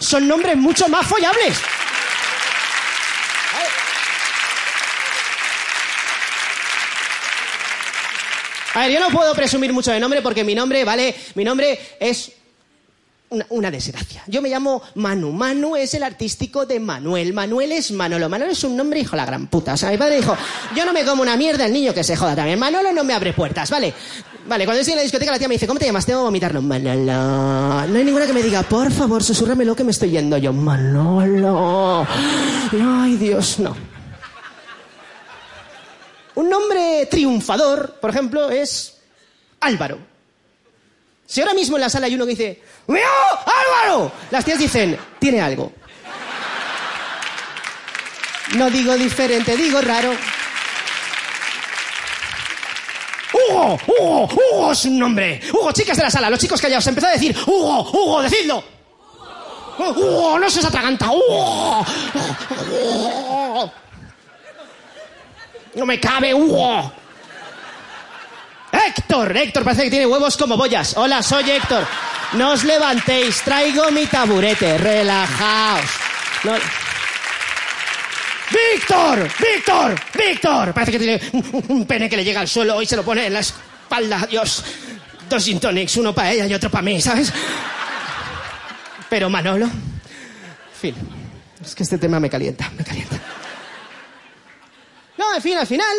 son 0.00 0.26
nombres 0.26 0.56
mucho 0.56 0.88
más 0.88 1.06
follables. 1.06 1.58
A 8.74 8.80
ver, 8.80 8.92
yo 8.92 9.00
no 9.00 9.08
puedo 9.10 9.34
presumir 9.34 9.72
mucho 9.72 9.90
de 9.90 9.98
nombre 9.98 10.22
porque 10.22 10.44
mi 10.44 10.54
nombre, 10.54 10.84
¿vale? 10.84 11.14
Mi 11.34 11.42
nombre 11.42 11.78
es 11.98 12.30
una, 13.50 13.70
desgracia. 13.70 14.24
Yo 14.26 14.42
me 14.42 14.48
llamo 14.48 14.82
Manu. 14.96 15.32
Manu 15.32 15.76
es 15.76 15.94
el 15.94 16.02
artístico 16.02 16.66
de 16.66 16.80
Manuel. 16.80 17.32
Manuel 17.32 17.70
es 17.72 17.92
Manolo. 17.92 18.28
Manuel 18.28 18.50
es 18.50 18.64
un 18.64 18.76
nombre 18.76 19.00
hijo 19.00 19.14
la 19.14 19.24
gran 19.24 19.46
puta. 19.46 19.74
O 19.74 19.76
sea, 19.76 19.90
mi 19.90 19.96
padre 19.96 20.16
dijo, 20.16 20.36
yo 20.74 20.84
no 20.84 20.92
me 20.92 21.04
como 21.04 21.22
una 21.22 21.36
mierda, 21.36 21.66
el 21.66 21.72
niño 21.72 21.94
que 21.94 22.02
se 22.02 22.16
joda 22.16 22.34
también. 22.34 22.58
Manolo 22.58 22.92
no 22.92 23.04
me 23.04 23.14
abre 23.14 23.32
puertas, 23.32 23.70
¿vale? 23.70 23.94
Vale, 24.46 24.64
cuando 24.64 24.80
estoy 24.80 24.94
en 24.94 24.98
la 24.98 25.02
discoteca 25.04 25.30
la 25.30 25.38
tía 25.38 25.46
me 25.46 25.54
dice, 25.54 25.68
¿cómo 25.68 25.78
te 25.78 25.86
llamas? 25.86 26.04
Tengo 26.04 26.20
que 26.20 26.24
vomitarlo. 26.24 26.60
Manolo. 26.60 27.86
No 27.86 27.98
hay 27.98 28.04
ninguna 28.04 28.26
que 28.26 28.32
me 28.32 28.42
diga, 28.42 28.64
por 28.64 28.90
favor, 28.90 29.22
susurrámelo 29.22 29.76
que 29.76 29.84
me 29.84 29.92
estoy 29.92 30.10
yendo 30.10 30.36
yo. 30.36 30.52
Manolo. 30.52 32.04
Ay, 32.72 33.16
Dios, 33.16 33.60
no. 33.60 33.76
Un 36.34 36.50
nombre 36.50 37.06
triunfador, 37.06 37.98
por 38.00 38.10
ejemplo, 38.10 38.50
es 38.50 38.98
Álvaro. 39.60 40.09
Si 41.30 41.40
ahora 41.40 41.54
mismo 41.54 41.76
en 41.76 41.82
la 41.82 41.88
sala 41.88 42.06
hay 42.06 42.16
uno 42.16 42.26
que 42.26 42.30
dice, 42.30 42.60
¡Me 42.88 42.98
llamo 42.98 43.14
Álvaro! 43.46 44.12
Las 44.32 44.44
tías 44.44 44.58
dicen, 44.58 44.98
tiene 45.20 45.40
algo. 45.40 45.72
No 48.56 48.68
digo 48.68 48.96
diferente, 48.96 49.56
digo 49.56 49.80
raro. 49.80 50.12
¡Hugo! 53.32 53.78
¡Hugo! 53.86 54.28
¡Hugo 54.28 54.72
es 54.72 54.84
un 54.86 54.98
nombre! 54.98 55.40
¡Hugo, 55.52 55.70
chicas 55.70 55.96
de 55.96 56.02
la 56.02 56.10
sala! 56.10 56.30
Los 56.30 56.40
chicos 56.40 56.60
callados, 56.60 56.84
empezó 56.88 57.06
a 57.06 57.12
decir, 57.12 57.36
¡Hugo! 57.46 57.88
¡Hugo, 57.92 58.22
decidlo! 58.22 58.64
¡Hugo! 59.78 60.36
¡No 60.36 60.50
se 60.50 60.66
atraganta! 60.66 61.12
¡Hugo! 61.12 61.86
¡Hugo! 62.72 63.72
¡No 65.76 65.86
me 65.86 66.00
cabe, 66.00 66.34
Hugo! 66.34 66.92
Héctor, 68.86 69.36
Héctor 69.36 69.64
parece 69.64 69.84
que 69.84 69.90
tiene 69.90 70.06
huevos 70.06 70.36
como 70.36 70.56
boyas. 70.56 70.96
Hola, 70.96 71.22
soy 71.22 71.50
Héctor. 71.50 71.86
No 72.32 72.52
os 72.52 72.64
levantéis, 72.64 73.42
traigo 73.42 73.90
mi 73.90 74.06
taburete, 74.06 74.78
relajaos. 74.78 75.84
¡Víctor! 78.50 79.28
¡Víctor! 79.38 80.00
¡Víctor! 80.16 80.74
Parece 80.74 80.92
que 80.92 80.98
tiene 80.98 81.20
un, 81.68 81.86
pene 81.86 82.08
que 82.08 82.16
le 82.16 82.24
llega 82.24 82.40
al 82.40 82.48
suelo 82.48 82.80
y 82.80 82.86
se 82.86 82.96
lo 82.96 83.04
pone 83.04 83.26
en 83.26 83.34
la 83.34 83.40
espalda. 83.40 84.26
Dios, 84.28 84.64
dos 85.28 85.44
gin 85.44 85.60
tonics, 85.60 85.96
uno 85.96 86.14
para 86.14 86.32
ella 86.32 86.46
y 86.46 86.54
otro 86.54 86.70
para 86.70 86.82
mí, 86.82 87.00
¿sabes? 87.00 87.32
Pero 89.08 89.28
Manolo... 89.28 89.66
En 89.66 90.80
fin, 90.80 90.94
es 91.62 91.74
que 91.74 91.82
este 91.82 91.98
tema 91.98 92.18
me 92.18 92.30
calienta, 92.30 92.70
me 92.76 92.82
calienta. 92.82 93.20
No, 95.18 95.34
en 95.34 95.42
fin, 95.42 95.58
al 95.58 95.66
final 95.66 95.94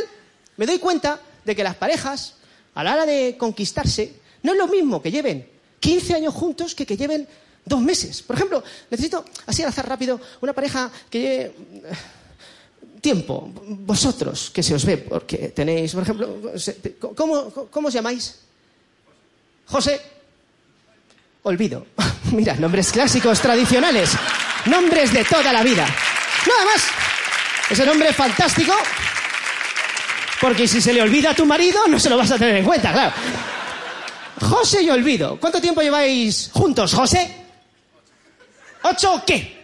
me 0.57 0.65
doy 0.65 0.79
cuenta 0.79 1.19
de 1.45 1.55
que 1.55 1.63
las 1.63 1.75
parejas, 1.75 2.35
a 2.75 2.83
la 2.83 2.93
hora 2.93 3.05
de 3.05 3.35
conquistarse, 3.37 4.13
No 4.43 4.53
es 4.53 4.57
lo 4.57 4.67
mismo 4.67 5.01
que 5.01 5.11
lleven 5.11 5.47
15 5.79 6.15
años 6.15 6.33
juntos 6.33 6.73
que 6.73 6.85
que 6.85 6.97
lleven 6.97 7.27
dos 7.65 7.81
meses. 7.81 8.21
Por 8.21 8.35
ejemplo, 8.35 8.63
necesito, 8.89 9.25
así 9.45 9.61
al 9.61 9.69
azar 9.69 9.87
rápido, 9.87 10.19
una 10.41 10.53
pareja 10.53 10.91
que 11.09 11.19
lleve 11.19 11.43
eh, 11.43 11.51
tiempo. 13.01 13.51
Vosotros, 13.53 14.51
que 14.51 14.63
se 14.63 14.73
os 14.73 14.85
ve, 14.85 14.97
porque 14.97 15.49
tenéis, 15.49 15.93
por 15.93 16.03
ejemplo, 16.03 16.39
¿cómo, 17.15 17.51
cómo 17.69 17.87
os 17.87 17.93
llamáis? 17.93 18.39
José. 19.65 20.01
Olvido. 21.43 21.87
Mira, 22.31 22.55
nombres 22.55 22.91
clásicos, 22.91 23.41
tradicionales. 23.41 24.11
Nombres 24.65 25.11
de 25.11 25.23
toda 25.25 25.51
la 25.51 25.63
vida. 25.63 25.87
Nada 26.47 26.65
más. 26.65 26.87
Ese 27.69 27.85
nombre 27.85 28.13
fantástico. 28.13 28.73
Porque 30.41 30.67
si 30.67 30.81
se 30.81 30.91
le 30.91 31.01
olvida 31.01 31.31
a 31.31 31.35
tu 31.35 31.45
marido, 31.45 31.79
no 31.87 31.99
se 31.99 32.09
lo 32.09 32.17
vas 32.17 32.31
a 32.31 32.37
tener 32.37 32.57
en 32.57 32.65
cuenta, 32.65 32.91
claro. 32.91 33.13
José 34.41 34.81
y 34.81 34.89
Olvido. 34.89 35.37
¿Cuánto 35.39 35.61
tiempo 35.61 35.81
lleváis 35.81 36.49
juntos, 36.51 36.93
José? 36.93 37.31
¿Ocho 38.81 39.21
qué? 39.25 39.61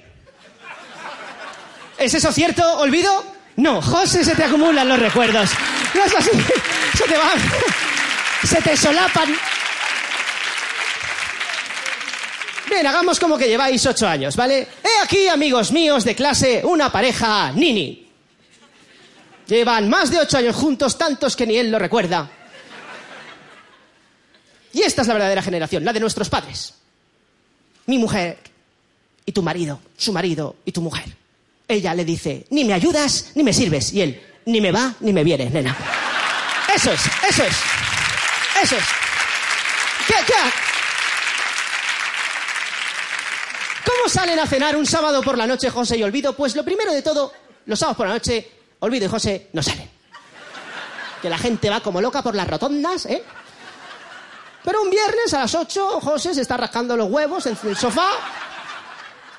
¿Es 1.97 2.13
eso 2.13 2.31
cierto, 2.31 2.77
Olvido? 2.77 3.25
No, 3.55 3.81
José, 3.81 4.23
se 4.23 4.35
te 4.35 4.43
acumulan 4.43 4.87
los 4.87 4.99
recuerdos. 4.99 5.49
No 5.95 6.03
es 6.03 6.15
así. 6.15 6.29
Se 6.95 7.05
te 7.05 7.17
van. 7.17 7.39
Se 8.43 8.61
te 8.61 8.77
solapan. 8.77 9.35
Bien, 12.69 12.85
hagamos 12.85 13.19
como 13.19 13.37
que 13.37 13.47
lleváis 13.47 13.83
ocho 13.87 14.07
años, 14.07 14.35
¿vale? 14.35 14.67
He 14.83 15.03
aquí, 15.03 15.27
amigos 15.27 15.71
míos 15.71 16.03
de 16.03 16.13
clase, 16.13 16.61
una 16.63 16.91
pareja 16.91 17.51
nini. 17.51 18.06
Llevan 19.47 19.89
más 19.89 20.11
de 20.11 20.19
ocho 20.19 20.37
años 20.37 20.55
juntos, 20.55 20.97
tantos 20.97 21.35
que 21.35 21.47
ni 21.47 21.57
él 21.57 21.71
lo 21.71 21.79
recuerda. 21.79 22.29
Y 24.73 24.81
esta 24.81 25.01
es 25.01 25.07
la 25.07 25.13
verdadera 25.13 25.41
generación, 25.41 25.85
la 25.85 25.93
de 25.93 25.99
nuestros 25.99 26.29
padres. 26.29 26.73
Mi 27.85 27.97
mujer 27.97 28.37
y 29.25 29.31
tu 29.31 29.41
marido, 29.41 29.79
su 29.97 30.11
marido 30.11 30.57
y 30.65 30.71
tu 30.71 30.81
mujer. 30.81 31.05
Ella 31.67 31.93
le 31.93 32.05
dice, 32.05 32.45
ni 32.49 32.63
me 32.65 32.73
ayudas 32.73 33.31
ni 33.35 33.43
me 33.43 33.53
sirves. 33.53 33.93
Y 33.93 34.01
él, 34.01 34.21
ni 34.45 34.61
me 34.61 34.71
va 34.71 34.93
ni 34.99 35.13
me 35.13 35.23
viene, 35.23 35.49
nena. 35.49 35.75
Eso 36.73 36.91
es, 36.91 37.01
eso 37.27 37.43
es. 37.43 37.55
Eso 38.61 38.75
es. 38.75 38.83
¿Qué, 40.07 40.15
qué? 40.25 40.33
¿Cómo 43.85 44.09
salen 44.09 44.39
a 44.39 44.45
cenar 44.45 44.75
un 44.75 44.85
sábado 44.85 45.21
por 45.21 45.37
la 45.37 45.47
noche 45.47 45.69
José 45.69 45.97
y 45.97 46.03
Olvido? 46.03 46.35
Pues 46.35 46.55
lo 46.55 46.63
primero 46.63 46.93
de 46.93 47.01
todo, 47.01 47.31
los 47.65 47.79
sábados 47.79 47.97
por 47.97 48.07
la 48.07 48.13
noche, 48.13 48.56
Olvido 48.79 49.05
y 49.05 49.09
José 49.09 49.49
no 49.53 49.63
salen. 49.63 49.89
Que 51.21 51.29
la 51.29 51.37
gente 51.37 51.69
va 51.69 51.81
como 51.81 51.99
loca 51.99 52.21
por 52.21 52.35
las 52.35 52.47
rotondas, 52.47 53.05
¿eh? 53.07 53.23
Pero 54.63 54.81
un 54.81 54.89
viernes 54.89 55.33
a 55.33 55.39
las 55.39 55.55
8, 55.55 56.01
José 56.01 56.33
se 56.33 56.41
está 56.41 56.57
rascando 56.57 56.97
los 56.97 57.09
huevos 57.09 57.45
en 57.45 57.57
el 57.63 57.77
sofá, 57.77 58.09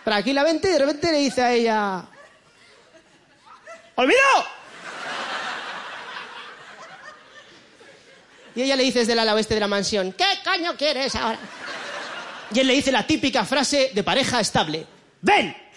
tranquilamente, 0.02 0.70
y 0.70 0.72
de 0.72 0.78
repente 0.78 1.12
le 1.12 1.18
dice 1.18 1.42
a 1.42 1.52
ella... 1.52 2.04
¡Olvido! 3.94 4.18
Y 8.54 8.62
ella 8.62 8.74
le 8.74 8.82
dice 8.84 9.00
desde 9.00 9.12
el 9.12 9.18
ala 9.18 9.34
oeste 9.34 9.54
de 9.54 9.60
la 9.60 9.68
mansión, 9.68 10.12
¿qué 10.12 10.24
coño 10.42 10.76
quieres 10.76 11.14
ahora? 11.14 11.38
Y 12.52 12.58
él 12.58 12.66
le 12.66 12.72
dice 12.72 12.90
la 12.90 13.06
típica 13.06 13.44
frase 13.44 13.92
de 13.94 14.02
pareja 14.02 14.40
estable, 14.40 14.86
¡ven! 15.20 15.67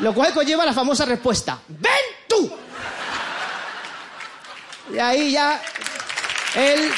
Lo 0.00 0.12
cual 0.12 0.34
conlleva 0.34 0.64
la 0.64 0.74
famosa 0.74 1.04
respuesta, 1.04 1.58
¡ven 1.68 1.92
tú! 2.28 2.50
Y 4.92 4.98
ahí 4.98 5.32
ya 5.32 5.60
él... 6.54 6.90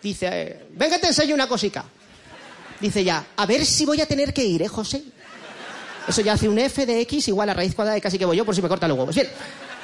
Dice, 0.00 0.28
eh, 0.30 0.66
ven 0.70 0.90
que 0.90 0.98
te 0.98 1.08
enseño 1.08 1.34
una 1.34 1.48
cosica. 1.48 1.84
Dice 2.80 3.02
ya, 3.02 3.26
a 3.36 3.46
ver 3.46 3.66
si 3.66 3.84
voy 3.84 4.00
a 4.00 4.06
tener 4.06 4.32
que 4.32 4.44
ir, 4.44 4.62
¿eh, 4.62 4.68
José? 4.68 5.02
Eso 6.06 6.22
ya 6.22 6.34
hace 6.34 6.48
un 6.48 6.58
f 6.58 6.86
de 6.86 7.00
x 7.00 7.28
igual 7.28 7.50
a 7.50 7.54
raíz 7.54 7.74
cuadrada 7.74 7.96
de 7.96 8.00
casi 8.00 8.18
que 8.18 8.24
voy 8.24 8.36
yo 8.36 8.44
por 8.44 8.54
si 8.54 8.62
me 8.62 8.68
cortan 8.68 8.88
los 8.88 8.98
huevos. 8.98 9.14
Bien, 9.14 9.28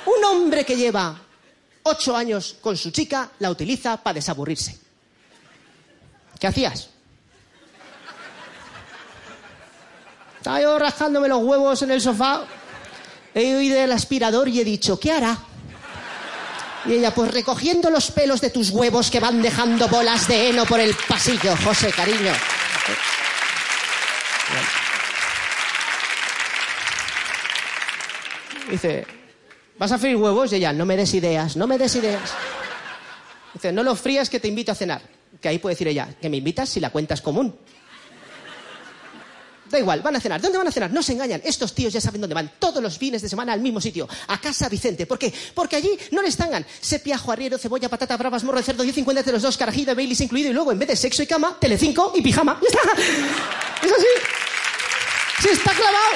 un 0.07 0.25
hombre 0.25 0.65
que 0.65 0.77
lleva 0.77 1.21
ocho 1.83 2.17
años 2.17 2.57
con 2.61 2.77
su 2.77 2.91
chica 2.91 3.31
la 3.41 3.51
utiliza 3.51 4.03
para 4.03 4.15
desaburrirse. 4.15 4.84
¿Qué 6.45 6.49
hacías? 6.49 6.91
Estaba 10.37 10.61
yo 10.61 10.79
rascándome 10.79 11.27
los 11.27 11.43
huevos 11.43 11.81
en 11.81 11.91
el 11.91 12.03
sofá, 12.03 12.43
he 13.35 13.57
oído 13.57 13.81
el 13.81 13.91
aspirador 13.91 14.51
y 14.51 14.61
he 14.61 14.65
dicho, 14.65 15.01
¿qué 15.01 15.13
hará? 15.13 15.39
Y 16.85 16.93
ella, 16.93 17.15
pues 17.15 17.33
recogiendo 17.33 17.89
los 17.89 18.11
pelos 18.11 18.43
de 18.43 18.51
tus 18.51 18.69
huevos 18.69 19.11
que 19.11 19.21
van 19.21 19.41
dejando 19.41 19.89
bolas 19.89 20.29
de 20.29 20.51
heno 20.51 20.67
por 20.67 20.81
el 20.81 20.95
pasillo, 21.09 21.57
José, 21.65 21.91
cariño. 21.93 22.35
Dice, 28.69 29.07
¿vas 29.79 29.93
a 29.93 29.97
freír 29.97 30.17
huevos? 30.17 30.53
Y 30.53 30.57
ella, 30.57 30.75
no 30.75 30.85
me 30.85 30.99
des 30.99 31.15
ideas, 31.15 31.57
no 31.57 31.67
me 31.67 31.79
des 31.79 31.97
ideas. 31.97 32.35
Dice, 33.55 33.73
no 33.73 33.83
los 33.83 33.99
frías 33.99 34.29
que 34.29 34.41
te 34.41 34.49
invito 34.49 34.73
a 34.73 34.75
cenar. 34.75 35.14
Que 35.45 35.51
ahí 35.51 35.59
puede 35.59 35.75
decir 35.75 35.87
ella, 35.89 36.09
que 36.23 36.31
me 36.31 36.39
invitas 36.39 36.71
si 36.71 36.81
la 36.81 36.89
cuenta 36.89 37.13
es 37.13 37.21
común. 37.21 37.55
Da 39.69 39.79
igual, 39.79 40.01
van 40.01 40.17
a 40.17 40.21
cenar. 40.21 40.41
¿Dónde 40.41 40.57
van 40.57 40.69
a 40.69 40.73
cenar? 40.73 40.91
No 40.91 41.03
se 41.03 41.13
engañan. 41.13 41.43
Estos 41.45 41.75
tíos 41.75 41.93
ya 41.93 42.01
saben 42.01 42.23
dónde 42.23 42.33
van. 42.33 42.53
Todos 42.59 42.83
los 42.83 42.97
fines 42.97 43.21
de 43.21 43.29
semana 43.29 43.53
al 43.53 43.61
mismo 43.61 43.79
sitio. 43.79 44.09
A 44.29 44.41
casa 44.41 44.71
Vicente. 44.71 45.05
¿Por 45.05 45.19
qué? 45.19 45.31
Porque 45.55 45.77
allí 45.77 45.91
no 46.13 46.23
les 46.23 46.35
tangan 46.35 46.65
sepia, 46.81 47.21
arriero, 47.29 47.59
cebolla, 47.59 47.91
patata, 47.91 48.17
bravas, 48.17 48.43
morro 48.43 48.57
de 48.57 48.65
cerdo, 48.65 48.85
10.50 48.85 49.23
de 49.23 49.33
los 49.33 49.43
dos, 49.43 49.59
carajillo 49.59 49.89
de 49.89 49.95
Baileys 49.97 50.23
incluido. 50.23 50.49
Y 50.49 50.55
luego, 50.55 50.73
en 50.73 50.79
vez 50.79 50.89
de 50.89 50.97
sexo 50.97 51.23
y 51.23 51.27
cama, 51.27 51.59
telecinco 51.61 52.15
y 52.15 52.23
pijama. 52.23 52.59
¡Ya 52.63 52.69
está! 52.81 53.03
Es 53.87 53.93
así. 53.93 54.07
Sí, 55.43 55.49
está 55.53 55.73
clavado. 55.75 56.15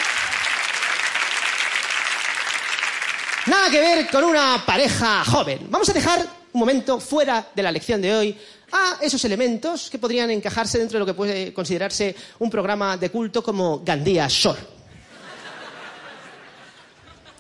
Nada 3.44 3.70
que 3.70 3.78
ver 3.78 4.10
con 4.10 4.24
una 4.24 4.64
pareja 4.64 5.22
joven. 5.26 5.66
Vamos 5.68 5.86
a 5.90 5.92
dejar 5.92 6.26
momento 6.58 7.00
fuera 7.00 7.48
de 7.54 7.62
la 7.62 7.72
lección 7.72 8.00
de 8.00 8.14
hoy 8.14 8.36
a 8.72 8.98
esos 9.00 9.24
elementos 9.24 9.88
que 9.90 9.98
podrían 9.98 10.30
encajarse 10.30 10.78
dentro 10.78 10.96
de 10.96 11.00
lo 11.00 11.06
que 11.06 11.14
puede 11.14 11.52
considerarse 11.52 12.14
un 12.38 12.50
programa 12.50 12.96
de 12.96 13.10
culto 13.10 13.42
como 13.42 13.80
Gandía 13.80 14.26
Shore. 14.28 14.78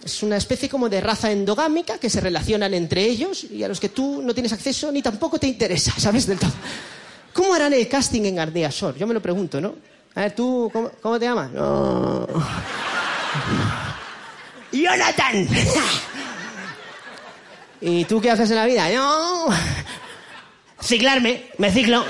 Es 0.04 0.22
una 0.22 0.36
especie 0.36 0.68
como 0.68 0.88
de 0.88 1.00
raza 1.00 1.30
endogámica 1.30 1.98
que 1.98 2.08
se 2.08 2.20
relacionan 2.20 2.72
entre 2.72 3.04
ellos 3.04 3.44
y 3.44 3.62
a 3.62 3.68
los 3.68 3.78
que 3.78 3.90
tú 3.90 4.22
no 4.22 4.32
tienes 4.32 4.52
acceso 4.52 4.90
ni 4.90 5.02
tampoco 5.02 5.38
te 5.38 5.46
interesa, 5.46 5.92
¿sabes? 5.98 6.26
Del 6.26 6.38
todo. 6.38 6.52
¿Cómo 7.32 7.52
harán 7.52 7.74
el 7.74 7.86
casting 7.88 8.22
en 8.22 8.36
Gandía 8.36 8.70
Shore? 8.70 8.98
Yo 8.98 9.06
me 9.06 9.14
lo 9.14 9.20
pregunto, 9.20 9.60
¿no? 9.60 9.74
A 10.14 10.22
ver, 10.22 10.34
tú, 10.34 10.70
¿cómo, 10.72 11.18
te 11.18 11.26
llamas? 11.26 11.50
No. 11.52 12.26
Jonathan. 14.72 15.48
¿Y 17.80 18.04
tú 18.04 18.20
qué 18.20 18.30
haces 18.30 18.50
en 18.50 18.56
la 18.56 18.66
vida? 18.66 18.88
No. 18.90 19.48
Ciclarme, 20.80 21.50
me 21.58 21.70
ciclo, 21.72 22.04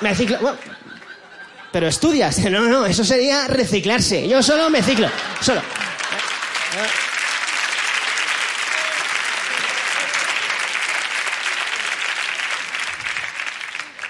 me 0.00 0.14
ciclo. 0.14 0.56
Pero 1.72 1.88
estudias. 1.88 2.38
No, 2.50 2.60
no, 2.60 2.86
eso 2.86 3.04
sería 3.04 3.46
reciclarse. 3.48 4.28
Yo 4.28 4.42
solo 4.42 4.70
me 4.70 4.82
ciclo, 4.82 5.08
solo. 5.40 5.60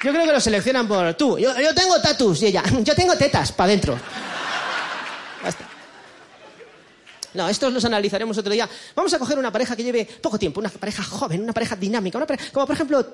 Yo 0.02 0.12
creo 0.12 0.26
que 0.26 0.32
lo 0.32 0.40
seleccionan 0.40 0.86
por 0.86 1.14
tú. 1.14 1.38
Yo, 1.38 1.58
yo 1.58 1.74
tengo 1.74 1.98
tatus 1.98 2.42
y 2.42 2.46
ella. 2.48 2.62
Yo 2.82 2.94
tengo 2.94 3.16
tetas 3.16 3.52
para 3.52 3.68
adentro. 3.68 3.98
Basta. 5.42 5.64
No, 7.34 7.48
estos 7.48 7.72
los 7.72 7.84
analizaremos 7.84 8.38
otro 8.38 8.52
día. 8.52 8.68
Vamos 8.94 9.12
a 9.12 9.18
coger 9.18 9.38
una 9.38 9.52
pareja 9.52 9.74
que 9.74 9.82
lleve 9.82 10.06
poco 10.20 10.38
tiempo, 10.38 10.60
una 10.60 10.70
pareja 10.70 11.02
joven, 11.02 11.42
una 11.42 11.52
pareja 11.52 11.76
dinámica, 11.76 12.16
una 12.18 12.26
pareja, 12.26 12.50
como 12.52 12.66
por 12.66 12.74
ejemplo 12.74 13.06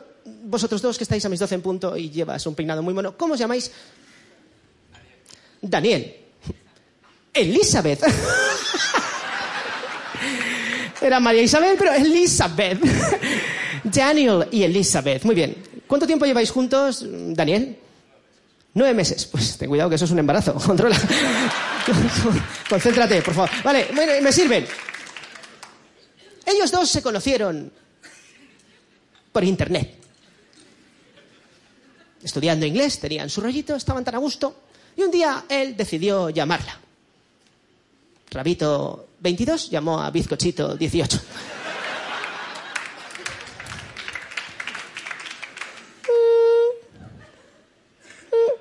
vosotros 0.44 0.82
dos 0.82 0.98
que 0.98 1.04
estáis 1.04 1.24
a 1.24 1.28
mis 1.28 1.40
12 1.40 1.54
en 1.54 1.62
punto 1.62 1.96
y 1.96 2.10
llevas 2.10 2.46
un 2.46 2.54
peinado 2.54 2.82
muy 2.82 2.92
mono. 2.92 3.16
¿Cómo 3.16 3.34
os 3.34 3.40
llamáis? 3.40 3.70
Daniel. 5.62 6.16
Elizabeth. 7.32 8.02
Era 11.00 11.18
María 11.18 11.42
Isabel, 11.42 11.76
pero 11.78 11.92
Elizabeth. 11.94 12.78
Daniel 13.84 14.48
y 14.50 14.62
Elizabeth. 14.64 15.24
Muy 15.24 15.34
bien. 15.34 15.56
¿Cuánto 15.86 16.06
tiempo 16.06 16.26
lleváis 16.26 16.50
juntos, 16.50 17.04
Daniel? 17.08 17.78
Nueve 18.74 18.94
meses. 18.94 19.26
Pues 19.26 19.56
ten 19.56 19.68
cuidado 19.68 19.88
que 19.88 19.96
eso 19.96 20.04
es 20.04 20.10
un 20.10 20.18
embarazo. 20.18 20.54
Controla. 20.66 20.96
Concéntrate, 22.68 23.22
por 23.22 23.34
favor. 23.34 23.50
Vale, 23.62 23.88
bueno, 23.94 24.12
me 24.22 24.32
sirven. 24.32 24.66
Ellos 26.46 26.70
dos 26.70 26.88
se 26.88 27.02
conocieron 27.02 27.72
por 29.32 29.44
internet. 29.44 29.96
Estudiando 32.22 32.66
inglés, 32.66 32.98
tenían 33.00 33.30
su 33.30 33.40
rollito, 33.40 33.74
estaban 33.74 34.04
tan 34.04 34.14
a 34.16 34.18
gusto. 34.18 34.64
Y 34.96 35.02
un 35.02 35.10
día 35.10 35.44
él 35.48 35.76
decidió 35.76 36.30
llamarla. 36.30 36.78
Rabito 38.30 39.08
22 39.20 39.70
llamó 39.70 40.00
a 40.00 40.10
bizcochito 40.10 40.76
18. 40.76 41.20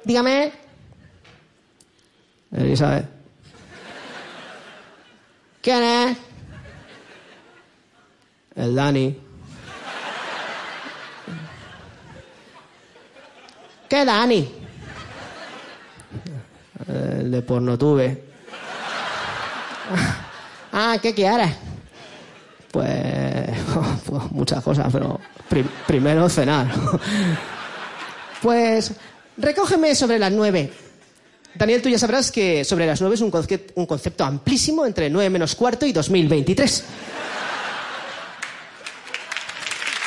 Dígame. 0.04 0.52
Elizabeth. 2.52 3.19
¿Quién 5.62 5.84
es? 5.84 6.18
El 8.56 8.76
Dani. 8.76 9.18
¿Qué 13.90 14.06
Dani? 14.06 14.52
El 16.88 17.32
de 17.32 17.42
pornotube. 17.42 18.24
Ah, 20.72 20.98
¿qué 21.02 21.14
quieres? 21.14 21.52
Pues, 22.72 23.50
muchas 24.32 24.64
cosas, 24.64 24.88
pero 24.92 25.20
pri- 25.50 25.68
primero 25.88 26.30
cenar. 26.30 26.68
Pues 28.42 28.94
recógeme 29.38 29.96
sobre 29.96 30.20
las 30.20 30.32
nueve. 30.32 30.72
Daniel, 31.60 31.82
tú 31.82 31.90
ya 31.90 32.00
sabrás 32.00 32.32
que 32.32 32.64
sobre 32.64 32.86
las 32.88 33.02
nueve 33.02 33.16
es 33.16 33.22
un, 33.22 33.30
conce- 33.30 33.66
un 33.76 33.86
concepto 33.86 34.24
amplísimo 34.24 34.86
entre 34.86 35.10
nueve 35.10 35.30
menos 35.30 35.56
cuarto 35.56 35.86
y 35.86 35.92
2023. 35.92 36.84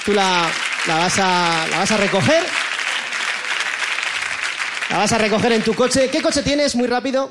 Tú 0.07 0.15
la, 0.15 0.49
la 0.87 0.95
vas 0.97 1.19
a, 1.19 1.67
la 1.71 1.79
vas 1.81 1.91
a 1.93 1.97
recoger. 1.99 2.43
La 4.89 4.97
vas 4.99 5.13
a 5.13 5.19
recoger 5.19 5.53
en 5.53 5.63
tu 5.63 5.75
coche. 5.75 6.09
¿Qué 6.09 6.23
coche 6.23 6.43
tienes? 6.43 6.75
Muy 6.75 6.87
rápido. 6.87 7.31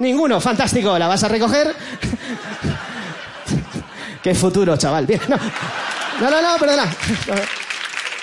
Ninguno, 0.00 0.40
fantástico. 0.40 0.98
La 0.98 1.06
vas 1.06 1.22
a 1.22 1.28
recoger. 1.28 1.72
Qué 4.22 4.34
futuro, 4.34 4.76
chaval. 4.76 5.06
Bien. 5.06 5.20
No, 5.28 5.36
no, 6.20 6.28
no, 6.28 6.42
no, 6.42 6.58
perdona. 6.58 6.92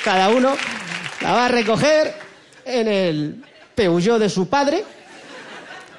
Cada 0.04 0.28
uno 0.30 0.58
la 1.22 1.32
va 1.32 1.46
a 1.46 1.50
recoger 1.50 2.14
en 2.66 2.88
el 2.90 3.46
Peugeot 3.80 4.20
de 4.20 4.30
su 4.30 4.50
padre, 4.50 4.84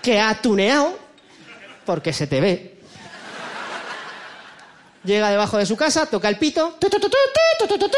que 0.03 0.21
ha 0.21 0.35
tuneado, 0.35 0.99
porque 1.87 2.13
se 2.13 2.27
te 2.27 2.39
ve. 2.39 2.79
Llega 5.03 5.31
debajo 5.31 5.57
de 5.57 5.65
su 5.65 5.79
casa, 5.79 6.05
toca 6.05 6.29
el 6.29 6.37
pito 6.37 6.77
tu, 6.79 6.91
tu, 6.91 7.01
tu, 7.01 7.09
tu, 7.09 7.67
tu, 7.67 7.79
tu. 7.79 7.97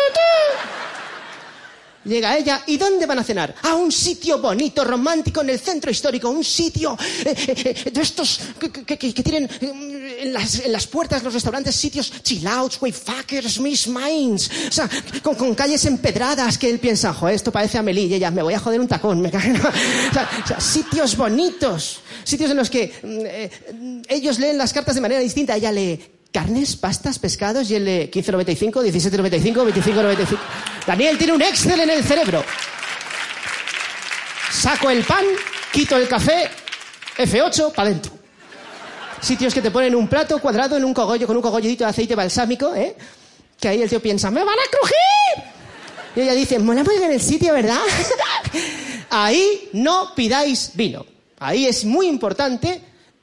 Llega 2.04 2.36
ella, 2.36 2.62
¿y 2.66 2.76
dónde 2.78 3.06
van 3.06 3.20
a 3.20 3.24
cenar? 3.24 3.54
A 3.62 3.74
un 3.74 3.92
sitio 3.92 4.38
bonito, 4.38 4.82
romántico, 4.84 5.40
en 5.42 5.50
el 5.50 5.60
centro 5.60 5.90
histórico, 5.90 6.30
un 6.30 6.42
sitio 6.42 6.96
eh, 7.24 7.34
eh, 7.36 7.74
eh, 7.86 7.90
de 7.92 8.00
estos 8.00 8.40
que, 8.58 8.96
tienen 9.22 9.48
eh, 9.60 10.18
en 10.22 10.32
las, 10.32 10.60
en 10.60 10.72
las 10.72 10.86
puertas 10.88 11.22
los 11.22 11.32
restaurantes 11.32 11.76
sitios 11.76 12.12
chill 12.22 12.46
outs, 12.46 12.78
wayfuckers, 12.80 13.60
miss 13.60 13.86
minds, 13.86 14.50
o 14.68 14.72
sea, 14.72 14.90
con, 15.22 15.36
con 15.36 15.54
calles 15.54 15.84
empedradas 15.84 16.58
que 16.58 16.68
él 16.68 16.80
piensa, 16.80 17.14
joder, 17.14 17.36
esto 17.36 17.52
parece 17.52 17.78
Amelie, 17.78 18.06
y 18.06 18.14
ella, 18.14 18.32
me 18.32 18.42
voy 18.42 18.54
a 18.54 18.58
joder 18.58 18.80
un 18.80 18.88
tacón, 18.88 19.20
me 19.20 19.30
cae. 19.30 19.50
¿no? 19.50 19.62
O 20.12 20.46
sea, 20.46 20.60
sitios 20.60 21.16
bonitos, 21.16 22.00
sitios 22.24 22.50
en 22.50 22.56
los 22.56 22.68
que 22.68 22.92
mm, 23.02 24.02
ellos 24.08 24.38
leen 24.38 24.58
las 24.58 24.72
cartas 24.72 24.94
de 24.94 25.00
manera 25.00 25.20
distinta, 25.20 25.56
ella 25.56 25.70
lee 25.70 26.00
carnes, 26.32 26.76
pastas, 26.76 27.18
pescados 27.18 27.70
y 27.70 27.76
el 27.76 27.84
de 27.84 28.10
15.95, 28.10 28.72
17.95, 28.72 29.72
25.95. 29.72 30.38
Daniel 30.86 31.18
tiene 31.18 31.34
un 31.34 31.42
Excel 31.42 31.80
en 31.80 31.90
el 31.90 32.02
cerebro. 32.02 32.42
Saco 34.50 34.90
el 34.90 35.04
pan, 35.04 35.24
quito 35.72 35.96
el 35.96 36.08
café, 36.08 36.48
F8, 37.18 37.72
para 37.72 37.90
adentro. 37.90 38.12
Sitios 39.20 39.54
que 39.54 39.62
te 39.62 39.70
ponen 39.70 39.94
un 39.94 40.08
plato 40.08 40.38
cuadrado 40.40 40.76
en 40.76 40.84
un 40.84 40.94
cogollo 40.94 41.26
con 41.26 41.36
un 41.36 41.42
cogollito 41.42 41.84
de 41.84 41.90
aceite 41.90 42.16
balsámico, 42.16 42.74
¿eh? 42.74 42.96
Que 43.60 43.68
ahí 43.68 43.82
el 43.82 43.88
tío 43.88 44.00
piensa, 44.00 44.30
¡me 44.30 44.42
van 44.42 44.58
a 44.58 44.70
crujir! 44.70 45.52
Y 46.16 46.20
ella 46.22 46.34
dice, 46.34 46.58
mola 46.58 46.82
muy 46.82 46.98
bien 46.98 47.12
el 47.12 47.20
sitio, 47.20 47.52
¿verdad? 47.52 47.78
ahí 49.10 49.68
no 49.74 50.14
pidáis 50.14 50.72
vino. 50.74 51.06
Ahí 51.38 51.66
es 51.66 51.84
muy 51.84 52.08
importante 52.08 52.80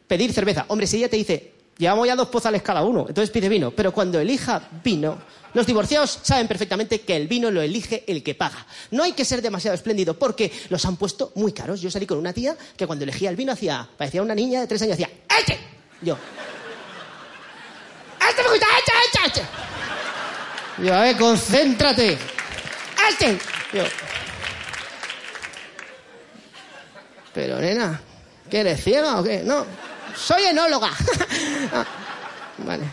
pedir 0.08 0.32
cerveza. 0.32 0.66
Hombre, 0.70 0.88
si 0.88 0.98
ella 0.98 1.10
te 1.10 1.18
dice, 1.18 1.59
llevamos 1.80 2.06
ya 2.06 2.16
dos 2.16 2.28
pozales 2.28 2.62
cada 2.62 2.84
uno, 2.84 3.06
entonces 3.08 3.32
pide 3.32 3.50
vino. 3.50 3.72
Pero 3.72 3.92
cuando 3.92 4.20
elija 4.20 4.62
vino, 4.84 5.18
los 5.54 5.66
divorciados 5.66 6.20
saben 6.22 6.48
perfectamente 6.48 7.02
que 7.02 7.16
el 7.16 7.28
vino 7.28 7.50
lo 7.50 7.62
elige 7.62 8.04
el 8.06 8.22
que 8.22 8.36
paga. 8.36 8.68
No 8.92 9.04
hay 9.04 9.14
que 9.14 9.26
ser 9.26 9.42
demasiado 9.42 9.74
espléndido 9.74 10.14
porque 10.14 10.52
los 10.70 10.86
han 10.86 10.98
puesto 10.98 11.32
muy 11.36 11.54
caros. 11.54 11.82
Yo 11.82 11.90
salí 11.90 12.06
con 12.06 12.20
una 12.20 12.34
tía 12.34 12.56
que 12.78 12.86
cuando 12.86 13.04
elegía 13.04 13.30
el 13.30 13.36
vino 13.36 13.54
hacía, 13.54 13.88
parecía 13.98 14.22
una 14.22 14.36
niña 14.36 14.60
de 14.60 14.68
tres 14.68 14.82
años, 14.84 14.94
hacía, 14.94 15.10
¡Este! 15.40 15.58
Yo. 16.02 16.18
¡Este 18.30 18.44
me 18.44 18.50
gusta! 18.50 18.66
¡Este, 18.78 18.92
este, 19.06 19.42
este! 19.42 20.86
Yo, 20.86 20.94
a 20.94 21.02
ver, 21.02 21.18
concéntrate. 21.18 22.18
¡Este! 23.10 23.40
Yo. 23.74 23.84
Pero, 27.34 27.60
nena, 27.60 28.02
¿qué 28.50 28.60
eres 28.60 28.84
ciega 28.84 29.20
o 29.20 29.24
qué? 29.24 29.44
No, 29.46 29.66
soy 30.16 30.44
enóloga. 30.44 30.92
Ah, 31.74 31.86
vale. 32.60 32.84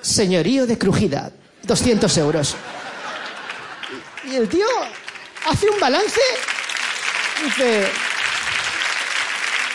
Señorío 0.00 0.66
de 0.66 0.78
crujida, 0.78 1.30
200 1.62 2.18
euros. 2.18 2.56
Y 4.24 4.34
el 4.36 4.48
tío 4.48 4.66
hace 5.48 5.68
un 5.68 5.80
balance 5.80 6.20
y 7.40 7.44
dice, 7.44 7.88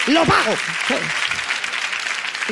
lo 0.07 0.25
pago. 0.25 0.55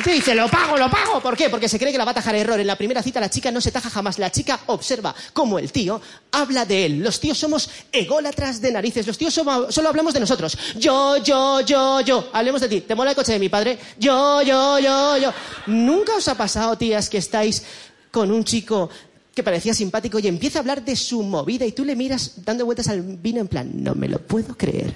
Te 0.04 0.12
dice, 0.12 0.34
lo 0.34 0.48
pago, 0.48 0.76
lo 0.76 0.90
pago. 0.90 1.20
¿Por 1.20 1.36
qué? 1.36 1.50
Porque 1.50 1.68
se 1.68 1.78
cree 1.78 1.92
que 1.92 1.98
la 1.98 2.04
va 2.04 2.12
a 2.12 2.14
tajar 2.14 2.34
error. 2.34 2.58
En 2.60 2.66
la 2.66 2.76
primera 2.76 3.02
cita 3.02 3.20
la 3.20 3.28
chica 3.28 3.50
no 3.50 3.60
se 3.60 3.70
taja 3.70 3.90
jamás. 3.90 4.18
La 4.18 4.30
chica 4.30 4.58
observa 4.66 5.14
cómo 5.32 5.58
el 5.58 5.70
tío 5.72 6.00
habla 6.32 6.64
de 6.64 6.86
él. 6.86 7.00
Los 7.00 7.20
tíos 7.20 7.38
somos 7.38 7.68
ególatras 7.92 8.60
de 8.60 8.72
narices. 8.72 9.06
Los 9.06 9.18
tíos 9.18 9.34
somos- 9.34 9.74
solo 9.74 9.88
hablamos 9.88 10.14
de 10.14 10.20
nosotros. 10.20 10.56
Yo, 10.76 11.16
yo, 11.18 11.60
yo, 11.60 12.00
yo. 12.00 12.30
Hablemos 12.32 12.60
de 12.60 12.68
ti. 12.68 12.80
¿Te 12.82 12.94
mola 12.94 13.10
el 13.10 13.16
coche 13.16 13.32
de 13.32 13.38
mi 13.38 13.48
padre? 13.48 13.78
Yo, 13.98 14.42
yo, 14.42 14.78
yo, 14.78 15.16
yo. 15.18 15.32
¿Nunca 15.66 16.14
os 16.16 16.28
ha 16.28 16.34
pasado, 16.36 16.76
tías, 16.78 17.08
que 17.10 17.18
estáis 17.18 17.62
con 18.10 18.30
un 18.30 18.44
chico 18.44 18.88
que 19.34 19.42
parecía 19.42 19.72
simpático 19.74 20.18
y 20.18 20.26
empieza 20.26 20.58
a 20.58 20.60
hablar 20.60 20.84
de 20.84 20.96
su 20.96 21.22
movida 21.22 21.64
y 21.64 21.72
tú 21.72 21.84
le 21.84 21.94
miras 21.94 22.44
dando 22.44 22.64
vueltas 22.64 22.88
al 22.88 23.00
vino 23.02 23.40
en 23.40 23.48
plan, 23.48 23.70
no 23.74 23.94
me 23.94 24.08
lo 24.08 24.18
puedo 24.18 24.56
creer. 24.56 24.92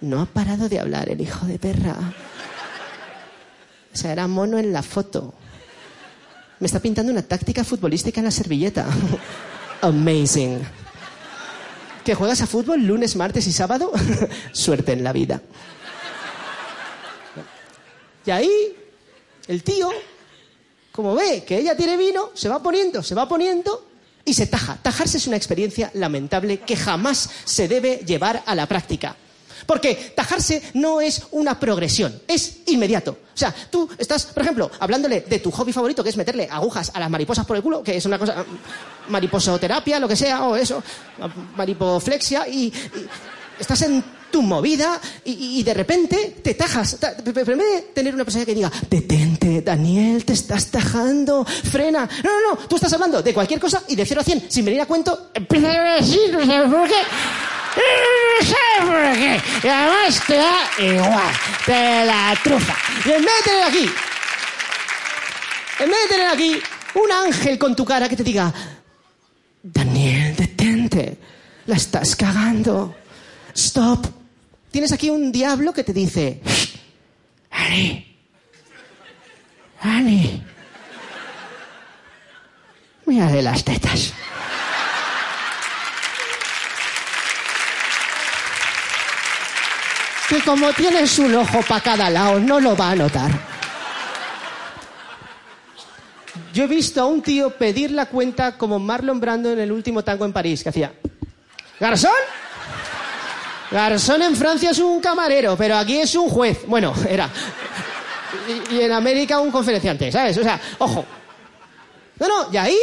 No 0.00 0.22
ha 0.22 0.26
parado 0.26 0.68
de 0.68 0.80
hablar 0.80 1.08
el 1.10 1.20
hijo 1.20 1.46
de 1.46 1.58
perra. 1.58 1.94
O 3.92 3.96
sea, 3.96 4.12
era 4.12 4.26
mono 4.26 4.58
en 4.58 4.72
la 4.72 4.82
foto. 4.82 5.34
Me 6.58 6.66
está 6.66 6.80
pintando 6.80 7.10
una 7.10 7.22
táctica 7.22 7.64
futbolística 7.64 8.20
en 8.20 8.26
la 8.26 8.30
servilleta. 8.30 8.86
Amazing. 9.80 10.60
¿Que 12.04 12.14
juegas 12.14 12.40
a 12.40 12.46
fútbol 12.46 12.82
lunes, 12.82 13.16
martes 13.16 13.46
y 13.46 13.52
sábado? 13.52 13.92
Suerte 14.52 14.92
en 14.92 15.04
la 15.04 15.12
vida. 15.12 15.42
Y 18.24 18.30
ahí, 18.30 18.76
el 19.48 19.62
tío, 19.62 19.90
como 20.92 21.14
ve 21.14 21.44
que 21.44 21.58
ella 21.58 21.76
tiene 21.76 21.96
vino, 21.96 22.30
se 22.34 22.48
va 22.48 22.62
poniendo, 22.62 23.02
se 23.02 23.14
va 23.14 23.28
poniendo 23.28 23.86
y 24.24 24.34
se 24.34 24.46
taja. 24.46 24.78
Tajarse 24.82 25.18
es 25.18 25.26
una 25.26 25.36
experiencia 25.36 25.90
lamentable 25.94 26.60
que 26.60 26.76
jamás 26.76 27.30
se 27.44 27.68
debe 27.68 28.02
llevar 28.06 28.42
a 28.46 28.54
la 28.54 28.66
práctica. 28.66 29.16
Porque 29.66 30.12
tajarse 30.14 30.62
no 30.74 31.00
es 31.00 31.22
una 31.32 31.58
progresión, 31.58 32.20
es 32.26 32.58
inmediato. 32.66 33.16
O 33.34 33.38
sea, 33.40 33.54
tú 33.70 33.88
estás, 33.98 34.26
por 34.26 34.42
ejemplo, 34.42 34.70
hablándole 34.80 35.22
de 35.22 35.38
tu 35.38 35.50
hobby 35.50 35.72
favorito, 35.72 36.02
que 36.02 36.10
es 36.10 36.16
meterle 36.16 36.48
agujas 36.50 36.90
a 36.94 37.00
las 37.00 37.10
mariposas 37.10 37.46
por 37.46 37.56
el 37.56 37.62
culo, 37.62 37.82
que 37.82 37.96
es 37.96 38.04
una 38.04 38.18
cosa, 38.18 38.44
mariposoterapia, 39.08 39.98
lo 39.98 40.08
que 40.08 40.16
sea, 40.16 40.44
o 40.44 40.56
eso, 40.56 40.82
maripoflexia, 41.56 42.46
y, 42.48 42.72
estás 43.58 43.82
en 43.82 44.02
tu 44.30 44.42
movida 44.42 45.00
y, 45.24 45.62
de 45.62 45.74
repente 45.74 46.36
te 46.42 46.54
tajas. 46.54 46.96
Ta- 46.98 47.16
Pero 47.16 47.58
tener 47.92 48.14
una 48.14 48.24
persona 48.24 48.44
que 48.44 48.54
diga, 48.54 48.70
detente, 48.88 49.60
Daniel, 49.62 50.24
te 50.24 50.32
estás 50.32 50.66
tajando, 50.70 51.44
frena. 51.44 52.08
No, 52.24 52.30
no, 52.30 52.50
no, 52.54 52.68
tú 52.68 52.76
estás 52.76 52.92
hablando 52.92 53.22
de 53.22 53.34
cualquier 53.34 53.58
cosa 53.60 53.82
y 53.88 53.96
de 53.96 54.06
0 54.06 54.20
a 54.20 54.24
100, 54.24 54.44
sin 54.48 54.64
venir 54.64 54.80
a 54.80 54.86
cuento, 54.86 55.30
empiezas 55.34 55.76
a 55.76 55.94
decir, 55.94 56.32
no 56.32 56.70
por 56.70 56.88
qué. 56.88 56.94
No 57.76 58.86
por 58.86 59.12
qué. 59.12 59.40
Y 59.62 59.68
además 59.68 60.22
te 60.26 60.36
da 60.36 60.70
igual, 60.78 61.34
te 61.66 62.04
la 62.04 62.38
trufa. 62.42 62.76
Y 63.04 63.12
en 63.12 63.24
vez 63.24 63.34
de 63.36 63.50
tener 63.50 63.64
aquí, 63.64 63.90
en 65.80 65.90
vez 65.90 65.98
de 66.02 66.08
tener 66.08 66.26
aquí 66.28 66.62
un 66.94 67.12
ángel 67.12 67.58
con 67.58 67.76
tu 67.76 67.84
cara 67.84 68.08
que 68.08 68.16
te 68.16 68.24
diga, 68.24 68.52
Daniel, 69.62 70.34
detente, 70.36 71.18
la 71.66 71.76
estás 71.76 72.16
cagando. 72.16 72.96
Stop. 73.54 74.06
Tienes 74.70 74.92
aquí 74.92 75.10
un 75.10 75.32
diablo 75.32 75.72
que 75.72 75.84
te 75.84 75.92
dice, 75.92 76.40
Ani, 77.50 78.16
Ani, 79.80 80.42
mira 83.06 83.26
de 83.26 83.42
las 83.42 83.64
tetas. 83.64 84.12
Que 90.30 90.40
como 90.42 90.72
tienes 90.72 91.18
un 91.18 91.34
ojo 91.34 91.60
para 91.68 91.80
cada 91.80 92.08
lado, 92.08 92.38
no 92.38 92.60
lo 92.60 92.76
va 92.76 92.92
a 92.92 92.94
notar. 92.94 93.32
Yo 96.54 96.64
he 96.64 96.66
visto 96.68 97.00
a 97.00 97.06
un 97.06 97.20
tío 97.20 97.50
pedir 97.50 97.90
la 97.90 98.06
cuenta 98.06 98.56
como 98.56 98.78
Marlon 98.78 99.18
Brando 99.18 99.50
en 99.50 99.58
el 99.58 99.72
último 99.72 100.04
tango 100.04 100.24
en 100.24 100.32
París, 100.32 100.62
que 100.62 100.68
hacía... 100.68 100.92
¿Garzón? 101.80 102.12
Garzón 103.72 104.22
en 104.22 104.36
Francia 104.36 104.70
es 104.70 104.78
un 104.78 105.00
camarero, 105.00 105.56
pero 105.56 105.76
aquí 105.76 105.98
es 105.98 106.14
un 106.14 106.28
juez. 106.28 106.60
Bueno, 106.64 106.94
era. 107.08 107.28
Y, 108.70 108.80
en 108.80 108.92
América 108.92 109.40
un 109.40 109.50
conferenciante, 109.50 110.12
¿sabes? 110.12 110.38
O 110.38 110.44
sea, 110.44 110.60
ojo. 110.78 111.04
No, 112.20 112.28
no, 112.28 112.52
y 112.52 112.56
ahí 112.56 112.78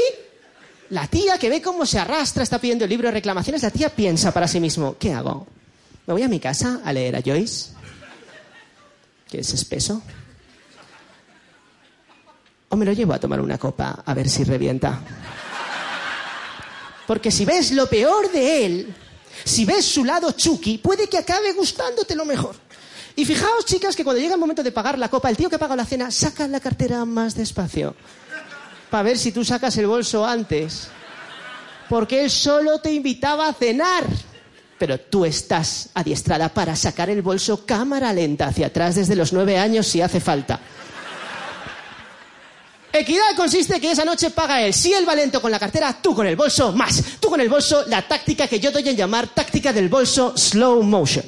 la 0.89 1.07
tía 1.07 1.37
que 1.37 1.49
ve 1.49 1.61
cómo 1.61 1.85
se 1.85 1.97
arrastra, 1.97 2.43
está 2.43 2.59
pidiendo 2.59 2.83
el 2.83 2.89
libro 2.89 3.07
de 3.07 3.13
reclamaciones, 3.13 3.63
la 3.63 3.71
tía 3.71 3.87
piensa 3.87 4.33
para 4.33 4.49
sí 4.49 4.59
mismo, 4.59 4.97
¿qué 4.99 5.13
hago? 5.13 5.47
¿Me 6.07 6.13
voy 6.13 6.23
a 6.23 6.29
mi 6.29 6.39
casa 6.39 6.79
a 6.85 6.93
leer 6.93 7.17
a 7.17 7.21
Joyce? 7.21 7.71
Que 9.29 9.41
es 9.41 9.53
espeso. 9.53 10.01
¿O 12.69 12.77
me 12.77 12.85
lo 12.85 12.93
llevo 12.93 13.13
a 13.13 13.19
tomar 13.19 13.41
una 13.41 13.57
copa 13.57 14.03
a 14.05 14.13
ver 14.13 14.29
si 14.29 14.45
revienta? 14.45 15.01
Porque 17.05 17.29
si 17.29 17.43
ves 17.43 17.73
lo 17.73 17.87
peor 17.87 18.31
de 18.31 18.65
él, 18.65 18.95
si 19.43 19.65
ves 19.65 19.85
su 19.85 20.05
lado 20.05 20.31
chuki, 20.31 20.77
puede 20.77 21.09
que 21.09 21.17
acabe 21.17 21.51
gustándote 21.51 22.15
lo 22.15 22.23
mejor. 22.23 22.55
Y 23.17 23.25
fijaos, 23.25 23.65
chicas, 23.65 23.93
que 23.93 24.05
cuando 24.05 24.21
llega 24.21 24.35
el 24.35 24.39
momento 24.39 24.63
de 24.63 24.71
pagar 24.71 24.97
la 24.97 25.09
copa, 25.09 25.29
el 25.29 25.35
tío 25.35 25.49
que 25.49 25.59
paga 25.59 25.75
la 25.75 25.85
cena 25.85 26.09
saca 26.09 26.47
la 26.47 26.61
cartera 26.61 27.03
más 27.03 27.35
despacio. 27.35 27.95
Para 28.89 29.03
ver 29.03 29.17
si 29.17 29.33
tú 29.33 29.43
sacas 29.43 29.75
el 29.75 29.87
bolso 29.87 30.25
antes. 30.25 30.87
Porque 31.89 32.23
él 32.23 32.29
solo 32.29 32.79
te 32.79 32.93
invitaba 32.93 33.49
a 33.49 33.53
cenar. 33.53 34.05
Pero 34.77 34.99
tú 34.99 35.25
estás 35.25 35.89
adiestrada 35.93 36.49
para 36.49 36.75
sacar 36.75 37.09
el 37.09 37.21
bolso 37.21 37.65
cámara 37.65 38.13
lenta 38.13 38.47
hacia 38.47 38.67
atrás 38.67 38.95
desde 38.95 39.15
los 39.15 39.33
nueve 39.33 39.57
años 39.57 39.87
si 39.87 40.01
hace 40.01 40.19
falta. 40.19 40.59
Equidad 42.93 43.35
consiste 43.35 43.79
que 43.79 43.91
esa 43.91 44.05
noche 44.05 44.31
paga 44.31 44.61
él. 44.61 44.73
Si 44.73 44.93
él 44.93 45.07
va 45.07 45.13
lento 45.13 45.41
con 45.41 45.51
la 45.51 45.59
cartera, 45.59 45.95
tú 46.01 46.15
con 46.15 46.25
el 46.25 46.35
bolso 46.35 46.71
más. 46.71 47.03
Tú 47.19 47.29
con 47.29 47.39
el 47.41 47.49
bolso, 47.49 47.83
la 47.87 48.01
táctica 48.01 48.47
que 48.47 48.59
yo 48.59 48.71
doy 48.71 48.87
en 48.89 48.95
llamar 48.95 49.27
táctica 49.27 49.71
del 49.71 49.89
bolso 49.89 50.35
slow 50.35 50.81
motion. 50.83 51.25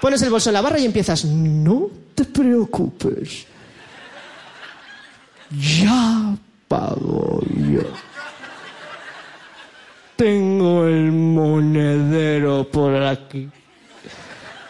Pones 0.00 0.20
el 0.22 0.30
bolso 0.30 0.50
en 0.50 0.54
la 0.54 0.60
barra 0.60 0.78
y 0.78 0.84
empiezas, 0.84 1.24
no 1.24 1.88
te 2.14 2.24
preocupes. 2.24 3.46
Ya 5.50 6.36
pago 6.68 7.40
yo. 7.70 7.82
Tengo 10.16 10.86
el 10.86 11.12
aquí. 13.44 13.50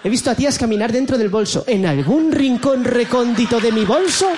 He 0.05 0.09
visto 0.09 0.31
a 0.31 0.35
tías 0.35 0.59
caminar 0.59 0.93
dentro 0.93 1.19
del 1.19 1.29
bolso. 1.29 1.65
En 1.67 1.85
algún 1.87 2.31
rincón 2.33 2.85
recóndito 2.85 3.59
de 3.61 3.73
mi 3.73 3.85
bolso. 3.85 4.31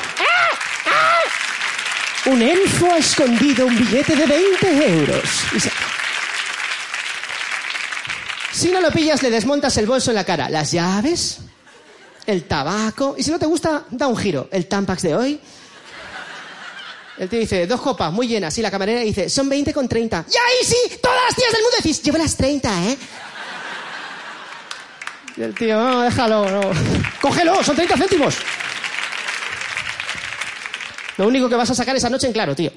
Un 2.26 2.42
elfo 2.42 2.86
ha 2.92 2.98
escondido 2.98 3.66
un 3.66 3.76
billete 3.76 4.14
de 4.16 4.26
20 4.26 4.98
euros. 5.00 5.22
Y 5.54 5.60
se- 5.60 5.70
Si 8.52 8.68
no 8.70 8.80
lo 8.80 8.90
pillas, 8.90 9.22
le 9.22 9.30
desmontas 9.30 9.76
el 9.76 9.86
bolso 9.86 10.10
en 10.10 10.16
la 10.16 10.24
cara. 10.24 10.48
Las 10.50 10.72
llaves, 10.72 11.38
el 12.26 12.44
tabaco. 12.44 13.14
Y 13.16 13.22
si 13.22 13.30
no 13.30 13.38
te 13.38 13.46
gusta, 13.46 13.84
da 13.90 14.08
un 14.08 14.16
giro. 14.16 14.48
El 14.50 14.66
Tampax 14.66 15.02
de 15.02 15.14
hoy. 15.14 15.40
El 17.18 17.28
tío 17.28 17.38
dice, 17.40 17.66
dos 17.66 17.80
copas, 17.80 18.12
muy 18.12 18.26
llenas. 18.28 18.56
Y 18.58 18.62
la 18.62 18.70
camarera 18.70 19.00
dice, 19.00 19.28
son 19.28 19.48
20 19.48 19.72
con 19.72 19.88
30. 19.88 20.24
Y 20.28 20.36
ahí 20.36 20.64
sí, 20.64 20.98
todas 21.02 21.18
las 21.26 21.34
tías 21.36 21.52
del 21.52 21.62
mundo 21.62 21.76
decís, 21.76 22.02
llevo 22.02 22.18
las 22.18 22.36
30, 22.36 22.84
¿eh? 22.88 22.98
Y 25.38 25.42
el 25.42 25.54
tío, 25.54 25.78
no, 25.78 26.02
déjalo, 26.02 26.50
no. 26.50 26.72
Cógelo, 27.20 27.62
son 27.62 27.76
30 27.76 27.96
céntimos. 27.96 28.38
Lo 31.16 31.28
único 31.28 31.48
que 31.48 31.54
vas 31.54 31.70
a 31.70 31.76
sacar 31.76 31.94
esa 31.94 32.10
noche 32.10 32.26
en 32.26 32.32
claro, 32.32 32.56
tío. 32.56 32.72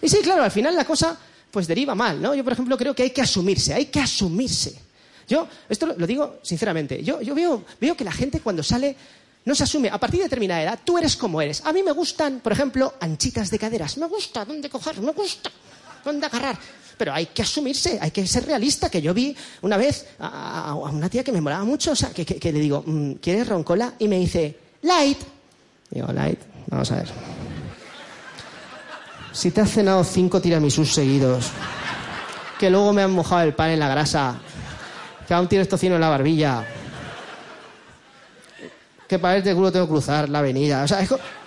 Y 0.00 0.08
sí, 0.08 0.20
claro, 0.22 0.42
al 0.42 0.50
final 0.50 0.74
la 0.74 0.86
cosa 0.86 1.18
pues 1.50 1.66
deriva 1.66 1.94
mal, 1.94 2.22
¿no? 2.22 2.34
Yo, 2.34 2.42
por 2.42 2.54
ejemplo, 2.54 2.78
creo 2.78 2.94
que 2.94 3.02
hay 3.02 3.10
que 3.10 3.20
asumirse, 3.20 3.74
hay 3.74 3.86
que 3.86 4.00
asumirse. 4.00 4.74
Yo, 5.28 5.46
esto 5.68 5.86
lo, 5.86 6.06
digo 6.06 6.38
sinceramente, 6.42 7.02
yo, 7.02 7.20
yo 7.20 7.34
veo, 7.34 7.64
veo 7.78 7.94
que 7.94 8.04
la 8.04 8.12
gente 8.12 8.40
cuando 8.40 8.62
sale 8.62 8.96
no 9.44 9.54
se 9.54 9.64
asume. 9.64 9.90
A 9.90 10.00
partir 10.00 10.20
de 10.20 10.24
determinada 10.24 10.62
edad, 10.62 10.80
tú 10.82 10.96
eres 10.96 11.16
como 11.16 11.42
eres. 11.42 11.60
A 11.66 11.72
mí 11.72 11.82
me 11.82 11.92
gustan, 11.92 12.40
por 12.40 12.52
ejemplo, 12.52 12.94
anchitas 12.98 13.50
de 13.50 13.58
caderas. 13.58 13.98
Me 13.98 14.06
gusta 14.06 14.46
dónde 14.46 14.70
coger, 14.70 15.00
me 15.02 15.12
gusta 15.12 15.50
dónde 16.02 16.26
agarrar. 16.26 16.58
Pero 16.96 17.12
hay 17.12 17.26
que 17.26 17.42
asumirse, 17.42 17.98
hay 18.00 18.10
que 18.10 18.26
ser 18.26 18.46
realista. 18.46 18.88
Que 18.88 19.02
yo 19.02 19.12
vi 19.14 19.36
una 19.62 19.76
vez 19.76 20.06
a, 20.20 20.74
una 20.74 21.08
tía 21.08 21.24
que 21.24 21.32
me 21.32 21.40
molaba 21.40 21.64
mucho, 21.64 21.92
o 21.92 21.96
sea, 21.96 22.10
que, 22.10 22.24
que- 22.24 22.36
que 22.36 22.52
le 22.52 22.60
digo, 22.60 22.82
mm, 22.86 23.12
¿quieres 23.14 23.48
roncola? 23.48 23.94
Y 23.98 24.08
me 24.08 24.18
dice, 24.18 24.56
light. 24.82 25.18
Digo, 25.90 26.12
light, 26.12 26.38
vamos 26.68 26.90
a 26.92 26.96
ver. 26.96 27.08
Si 29.32 29.50
te 29.50 29.60
has 29.60 29.70
cenado 29.70 30.04
cinco 30.04 30.40
tiramisús 30.40 30.94
seguidos, 30.94 31.46
que 32.58 32.70
luego 32.70 32.92
me 32.92 33.02
han 33.02 33.10
mojado 33.10 33.42
el 33.42 33.54
pan 33.54 33.70
en 33.70 33.80
la 33.80 33.88
grasa, 33.88 34.36
que 35.26 35.34
aún 35.34 35.48
tienes 35.48 35.68
tocino 35.68 35.96
en 35.96 36.00
la 36.00 36.08
barbilla, 36.08 36.64
que 39.08 39.18
para 39.18 39.36
este 39.38 39.54
culo 39.54 39.70
tengo 39.70 39.86
que 39.86 39.90
cruzar 39.92 40.28
la 40.28 40.38
avenida. 40.40 40.82
O 40.84 40.88
sea, 40.88 41.02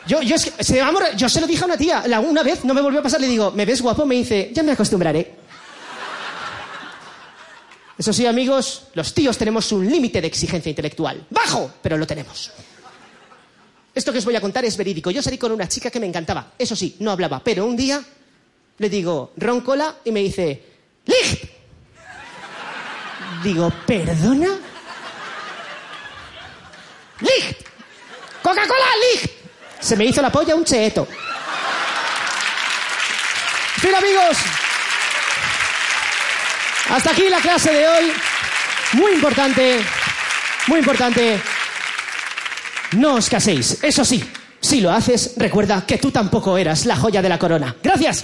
yo, 0.05 0.21
yo, 0.21 0.35
es 0.35 0.45
que, 0.51 0.63
se 0.63 0.81
amor- 0.81 1.15
yo 1.15 1.27
se 1.27 1.41
lo 1.41 1.47
dije 1.47 1.63
a 1.63 1.65
una 1.67 1.77
tía, 1.77 2.03
la- 2.07 2.19
una 2.19 2.43
vez 2.43 2.63
no 2.63 2.73
me 2.73 2.81
volvió 2.81 2.99
a 2.99 3.03
pasar, 3.03 3.19
le 3.21 3.27
digo, 3.27 3.51
¿me 3.51 3.65
ves 3.65 3.81
guapo? 3.81 4.05
Me 4.05 4.15
dice, 4.15 4.51
ya 4.53 4.63
me 4.63 4.71
acostumbraré. 4.73 5.35
Eso 7.97 8.13
sí, 8.13 8.25
amigos, 8.27 8.83
los 8.93 9.11
tíos 9.13 9.37
tenemos 9.39 9.71
un 9.71 9.89
límite 9.89 10.21
de 10.21 10.27
exigencia 10.27 10.69
intelectual. 10.69 11.25
Bajo, 11.31 11.71
pero 11.81 11.97
lo 11.97 12.05
tenemos. 12.05 12.51
Esto 13.93 14.11
que 14.11 14.19
os 14.19 14.25
voy 14.25 14.35
a 14.35 14.41
contar 14.41 14.63
es 14.65 14.77
verídico. 14.77 15.09
Yo 15.09 15.23
salí 15.23 15.39
con 15.39 15.51
una 15.51 15.67
chica 15.67 15.89
que 15.89 15.99
me 15.99 16.05
encantaba. 16.05 16.51
Eso 16.59 16.75
sí, 16.75 16.95
no 16.99 17.09
hablaba. 17.09 17.41
Pero 17.43 17.65
un 17.65 17.75
día 17.75 17.99
le 18.77 18.89
digo, 18.89 19.33
ron 19.37 19.61
cola, 19.61 19.95
y 20.05 20.11
me 20.11 20.19
dice, 20.21 20.63
Licht. 21.07 21.45
Digo, 23.43 23.71
¿perdona? 23.87 24.49
Coca-Cola, 28.47 28.85
Licht. 29.11 29.29
Se 29.81 29.97
me 29.97 30.05
hizo 30.05 30.21
la 30.21 30.31
polla 30.31 30.55
un 30.55 30.63
cheeto. 30.63 31.05
En 33.83 33.93
amigos. 33.93 34.37
Hasta 36.89 37.11
aquí 37.11 37.27
la 37.29 37.41
clase 37.41 37.73
de 37.73 37.87
hoy. 37.89 38.13
Muy 38.93 39.11
importante, 39.11 39.81
muy 40.67 40.79
importante. 40.79 41.41
No 42.93 43.15
os 43.15 43.29
caséis. 43.29 43.79
Eso 43.83 44.05
sí, 44.05 44.23
si 44.61 44.79
lo 44.79 44.93
haces, 44.93 45.33
recuerda 45.35 45.85
que 45.85 45.97
tú 45.97 46.11
tampoco 46.11 46.57
eras 46.57 46.85
la 46.85 46.95
joya 46.95 47.21
de 47.21 47.27
la 47.27 47.37
corona. 47.37 47.75
Gracias. 47.83 48.23